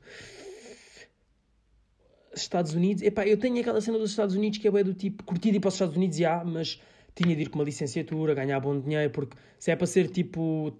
Estados 2.34 2.74
Unidos. 2.74 3.02
Epá, 3.04 3.26
eu 3.26 3.38
tenho 3.38 3.60
aquela 3.60 3.82
cena 3.82 3.98
dos 3.98 4.12
Estados 4.12 4.36
Unidos 4.36 4.60
que 4.60 4.68
é 4.68 4.84
do 4.84 4.94
tipo, 4.94 5.24
curtir 5.24 5.50
ir 5.50 5.60
para 5.60 5.70
os 5.70 5.74
Estados 5.74 5.96
Unidos, 5.96 6.18
já, 6.18 6.44
mas 6.44 6.80
tinha 7.16 7.36
de 7.36 7.42
ir 7.42 7.50
com 7.50 7.58
uma 7.58 7.66
licenciatura, 7.66 8.34
ganhar 8.34 8.60
bom 8.60 8.80
dinheiro, 8.80 9.10
porque 9.10 9.36
se 9.58 9.72
é 9.72 9.76
para 9.76 9.88
ser 9.88 10.10
tipo, 10.10 10.72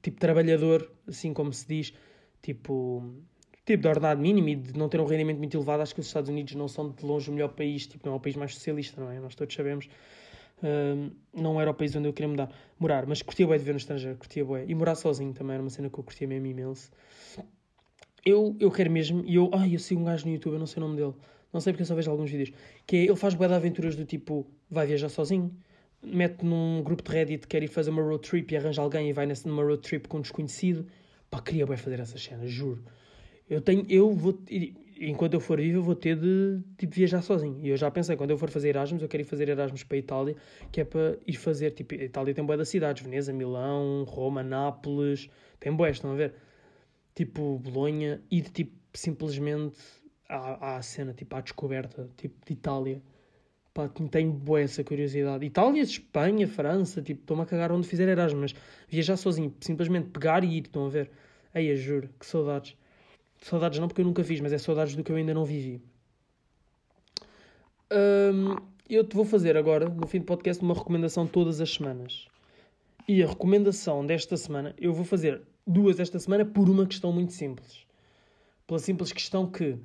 tipo 0.00 0.18
trabalhador, 0.18 0.90
assim 1.08 1.34
como 1.34 1.52
se 1.52 1.66
diz, 1.66 1.92
tipo, 2.40 3.02
tipo 3.64 3.82
de 3.82 3.88
ordenado 3.88 4.20
mínimo 4.20 4.48
e 4.48 4.54
de 4.54 4.78
não 4.78 4.88
ter 4.88 5.00
um 5.00 5.04
rendimento 5.06 5.38
muito 5.38 5.56
elevado, 5.56 5.82
acho 5.82 5.92
que 5.94 6.00
os 6.00 6.06
Estados 6.06 6.30
Unidos 6.30 6.54
não 6.54 6.68
são 6.68 6.90
de 6.92 7.04
longe 7.04 7.28
o 7.28 7.32
melhor 7.32 7.48
país, 7.48 7.86
tipo, 7.86 8.06
não 8.06 8.14
é 8.14 8.16
o 8.16 8.20
país 8.20 8.36
mais 8.36 8.54
socialista, 8.54 9.00
não 9.00 9.10
é? 9.10 9.18
Nós 9.18 9.34
todos 9.34 9.54
sabemos. 9.54 9.88
Não 11.32 11.60
era 11.60 11.70
o 11.70 11.74
país 11.74 11.94
onde 11.94 12.08
eu 12.08 12.12
queria 12.12 12.28
mudar, 12.28 12.50
morar, 12.78 13.06
mas 13.06 13.22
curtia 13.22 13.46
bem 13.46 13.58
de 13.58 13.64
ver 13.64 13.72
no 13.72 13.78
estrangeiro, 13.78 14.16
curtia 14.16 14.44
bem. 14.44 14.64
E 14.68 14.74
morar 14.74 14.94
sozinho 14.94 15.32
também 15.32 15.54
era 15.54 15.62
uma 15.62 15.70
cena 15.70 15.88
que 15.88 15.98
eu 15.98 16.04
curtia 16.04 16.26
mesmo 16.26 16.46
imenso. 16.46 16.90
Eu, 18.24 18.56
eu 18.58 18.70
quero 18.70 18.90
mesmo, 18.90 19.22
e 19.24 19.36
eu, 19.36 19.50
ai, 19.52 19.74
eu 19.74 19.78
sigo 19.78 20.00
um 20.00 20.04
gajo 20.04 20.26
no 20.26 20.32
YouTube, 20.32 20.54
eu 20.54 20.58
não 20.58 20.66
sei 20.66 20.82
o 20.82 20.86
nome 20.86 20.96
dele, 20.96 21.14
não 21.52 21.60
sei 21.60 21.72
porque 21.72 21.82
eu 21.82 21.86
só 21.86 21.94
vejo 21.94 22.10
alguns 22.10 22.28
vídeos, 22.28 22.52
que 22.84 22.96
é, 22.96 23.04
ele 23.04 23.14
faz 23.14 23.34
bué 23.34 23.46
de 23.46 23.54
aventuras 23.54 23.94
do 23.94 24.04
tipo, 24.04 24.44
vai 24.68 24.84
viajar 24.84 25.08
sozinho, 25.08 25.54
mete 26.02 26.44
num 26.44 26.82
grupo 26.82 27.04
de 27.04 27.12
Reddit, 27.12 27.46
quer 27.46 27.62
ir 27.62 27.68
fazer 27.68 27.90
uma 27.90 28.02
road 28.02 28.28
trip 28.28 28.52
e 28.52 28.56
arranja 28.56 28.82
alguém 28.82 29.08
e 29.08 29.12
vai 29.12 29.26
nessa, 29.26 29.48
numa 29.48 29.62
road 29.62 29.80
trip 29.80 30.08
com 30.08 30.18
um 30.18 30.20
desconhecido, 30.22 30.86
Pá, 31.30 31.40
queria 31.40 31.66
bem 31.66 31.76
fazer 31.76 32.00
essas 32.00 32.22
cenas, 32.22 32.50
juro. 32.50 32.84
Eu 33.48 33.60
tenho, 33.60 33.84
eu 33.88 34.12
vou, 34.12 34.38
enquanto 35.00 35.34
eu 35.34 35.40
for 35.40 35.60
vivo, 35.60 35.78
eu 35.78 35.82
vou 35.82 35.94
ter 35.94 36.16
de 36.16 36.60
tipo, 36.78 36.94
viajar 36.94 37.22
sozinho. 37.22 37.58
E 37.62 37.68
eu 37.68 37.76
já 37.76 37.90
pensei, 37.90 38.16
quando 38.16 38.30
eu 38.30 38.38
for 38.38 38.50
fazer 38.50 38.70
Erasmus, 38.70 39.02
eu 39.02 39.08
quero 39.08 39.22
ir 39.22 39.26
fazer 39.26 39.48
Erasmus 39.48 39.84
para 39.84 39.96
a 39.96 39.98
Itália, 39.98 40.36
que 40.72 40.80
é 40.80 40.84
para 40.84 41.18
ir 41.26 41.34
fazer, 41.34 41.72
tipo, 41.72 41.94
a 41.94 41.98
Itália 41.98 42.34
tem 42.34 42.44
boas 42.44 42.58
das 42.58 42.68
cidades, 42.68 43.02
Veneza, 43.02 43.32
Milão, 43.32 44.04
Roma, 44.04 44.42
Nápoles, 44.42 45.28
tem 45.60 45.72
boas, 45.72 45.96
estão 45.96 46.12
a 46.12 46.14
ver? 46.14 46.34
Tipo, 47.14 47.58
Bolonha, 47.58 48.22
e 48.30 48.40
de 48.40 48.50
tipo, 48.50 48.72
simplesmente 48.92 49.78
à, 50.28 50.80
cena, 50.82 51.12
tipo, 51.12 51.34
à 51.36 51.40
descoberta, 51.40 52.08
tipo, 52.16 52.34
de 52.46 52.52
Itália. 52.52 53.02
Pá, 53.72 53.88
tenho 54.10 54.32
boa 54.32 54.60
essa 54.60 54.82
curiosidade. 54.82 55.44
Itália, 55.44 55.82
Espanha, 55.82 56.48
França, 56.48 57.02
tipo, 57.02 57.20
estou-me 57.20 57.42
a 57.42 57.46
cagar 57.46 57.70
onde 57.70 57.86
fizer 57.86 58.08
Erasmus, 58.08 58.52
mas 58.52 58.62
viajar 58.88 59.16
sozinho, 59.16 59.54
simplesmente 59.60 60.08
pegar 60.08 60.42
e 60.42 60.56
ir, 60.56 60.62
estão 60.62 60.86
a 60.86 60.88
ver? 60.88 61.10
Aí, 61.52 61.74
juro, 61.76 62.08
que 62.18 62.24
saudades. 62.24 62.76
Saudades 63.40 63.78
não 63.78 63.88
porque 63.88 64.00
eu 64.00 64.04
nunca 64.04 64.24
fiz, 64.24 64.40
mas 64.40 64.52
é 64.52 64.58
saudades 64.58 64.96
do 64.96 65.04
que 65.04 65.12
eu 65.12 65.16
ainda 65.16 65.34
não 65.34 65.44
vivi. 65.44 65.82
Hum, 67.92 68.56
eu 68.88 69.04
te 69.04 69.14
vou 69.14 69.24
fazer 69.24 69.56
agora, 69.56 69.88
no 69.88 70.06
fim 70.06 70.20
do 70.20 70.24
podcast, 70.24 70.62
uma 70.62 70.74
recomendação 70.74 71.26
todas 71.26 71.60
as 71.60 71.72
semanas. 71.72 72.26
E 73.06 73.22
a 73.22 73.26
recomendação 73.26 74.04
desta 74.04 74.36
semana, 74.36 74.74
eu 74.78 74.92
vou 74.92 75.04
fazer 75.04 75.42
duas 75.66 76.00
esta 76.00 76.18
semana 76.18 76.44
por 76.44 76.68
uma 76.68 76.86
questão 76.86 77.12
muito 77.12 77.32
simples. 77.32 77.86
Pela 78.66 78.80
simples 78.80 79.12
questão 79.12 79.50
que 79.50 79.78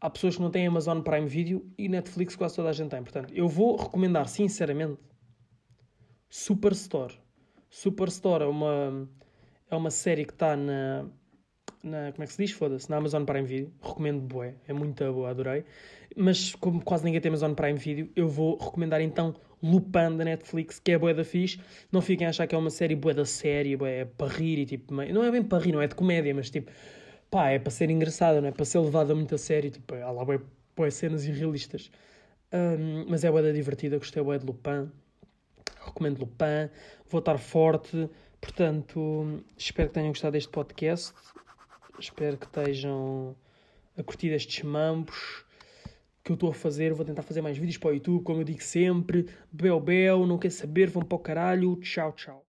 há 0.00 0.08
pessoas 0.08 0.36
que 0.36 0.42
não 0.42 0.50
têm 0.50 0.66
Amazon 0.66 1.00
Prime 1.00 1.26
Video 1.26 1.66
e 1.76 1.88
Netflix 1.88 2.36
quase 2.36 2.54
toda 2.54 2.68
a 2.68 2.72
gente 2.72 2.90
tem. 2.90 3.02
Portanto, 3.02 3.32
eu 3.34 3.48
vou 3.48 3.76
recomendar 3.76 4.28
sinceramente 4.28 4.98
Superstore. 6.30 7.14
Superstore 7.70 8.44
é 8.44 8.46
uma, 8.46 9.08
é 9.70 9.76
uma 9.76 9.90
série 9.90 10.24
que 10.24 10.32
está 10.32 10.56
na, 10.56 11.06
na. 11.82 12.12
Como 12.12 12.24
é 12.24 12.26
que 12.26 12.32
se 12.32 12.42
diz? 12.42 12.52
Foda-se, 12.52 12.90
na 12.90 12.96
Amazon 12.96 13.24
Prime 13.24 13.46
Video. 13.46 13.72
Recomendo 13.82 14.20
bué, 14.20 14.54
é 14.66 14.72
muito 14.72 15.04
boa, 15.12 15.30
adorei. 15.30 15.64
Mas 16.16 16.54
como 16.54 16.82
quase 16.82 17.04
ninguém 17.04 17.20
tem 17.20 17.28
Amazon 17.28 17.54
Prime 17.54 17.78
Video, 17.78 18.08
eu 18.16 18.28
vou 18.28 18.56
recomendar 18.58 19.00
então 19.00 19.34
Lupin 19.62 20.16
da 20.16 20.24
Netflix, 20.24 20.78
que 20.78 20.92
é 20.92 20.98
bué 20.98 21.14
da 21.14 21.24
fixe. 21.24 21.60
Não 21.92 22.00
fiquem 22.00 22.26
a 22.26 22.30
achar 22.30 22.46
que 22.46 22.54
é 22.54 22.58
uma 22.58 22.70
série 22.70 22.94
bué 22.94 23.14
da 23.14 23.24
série, 23.24 23.76
bué, 23.76 24.00
é 24.00 24.04
para 24.04 24.28
rir 24.28 24.58
e 24.58 24.66
tipo. 24.66 24.94
Não 24.94 25.22
é 25.24 25.30
bem 25.30 25.42
para 25.42 25.62
rir, 25.62 25.72
não 25.72 25.80
é 25.80 25.86
de 25.86 25.94
comédia, 25.94 26.34
mas 26.34 26.50
tipo 26.50 26.70
pá, 27.30 27.50
é 27.50 27.58
para 27.58 27.70
ser 27.70 27.90
engraçada, 27.90 28.40
não 28.40 28.48
é 28.48 28.52
para 28.52 28.64
ser 28.64 28.78
levada 28.78 29.14
muito 29.14 29.34
a 29.34 29.38
sério, 29.38 29.70
tipo, 29.70 29.94
há 29.94 30.10
lá 30.10 30.24
bué, 30.24 30.90
cenas 30.90 31.24
irrealistas. 31.24 31.90
Um, 32.52 33.06
mas 33.08 33.24
é 33.24 33.30
bué 33.30 33.42
da 33.42 33.52
divertida, 33.52 33.98
gostei 33.98 34.22
bué 34.22 34.38
de 34.38 34.46
Lupin, 34.46 34.90
recomendo 35.84 36.20
Lupin, 36.20 36.70
vou 37.08 37.18
estar 37.18 37.38
forte, 37.38 38.08
portanto, 38.40 39.42
espero 39.56 39.88
que 39.88 39.94
tenham 39.94 40.08
gostado 40.08 40.32
deste 40.32 40.50
podcast, 40.50 41.12
espero 42.00 42.36
que 42.36 42.46
estejam 42.46 43.34
a 43.96 44.02
curtir 44.02 44.28
estes 44.28 44.62
mambos 44.64 45.44
que 46.22 46.32
eu 46.32 46.34
estou 46.34 46.50
a 46.50 46.54
fazer, 46.54 46.92
vou 46.92 47.06
tentar 47.06 47.22
fazer 47.22 47.40
mais 47.40 47.56
vídeos 47.56 47.78
para 47.78 47.90
o 47.90 47.94
YouTube, 47.94 48.22
como 48.22 48.40
eu 48.40 48.44
digo 48.44 48.62
sempre, 48.62 49.26
bel 49.50 49.80
bel, 49.80 50.26
não 50.26 50.38
quer 50.38 50.50
saber, 50.50 50.90
vão 50.90 51.02
para 51.02 51.16
o 51.16 51.18
caralho, 51.18 51.76
tchau 51.76 52.12
tchau. 52.12 52.44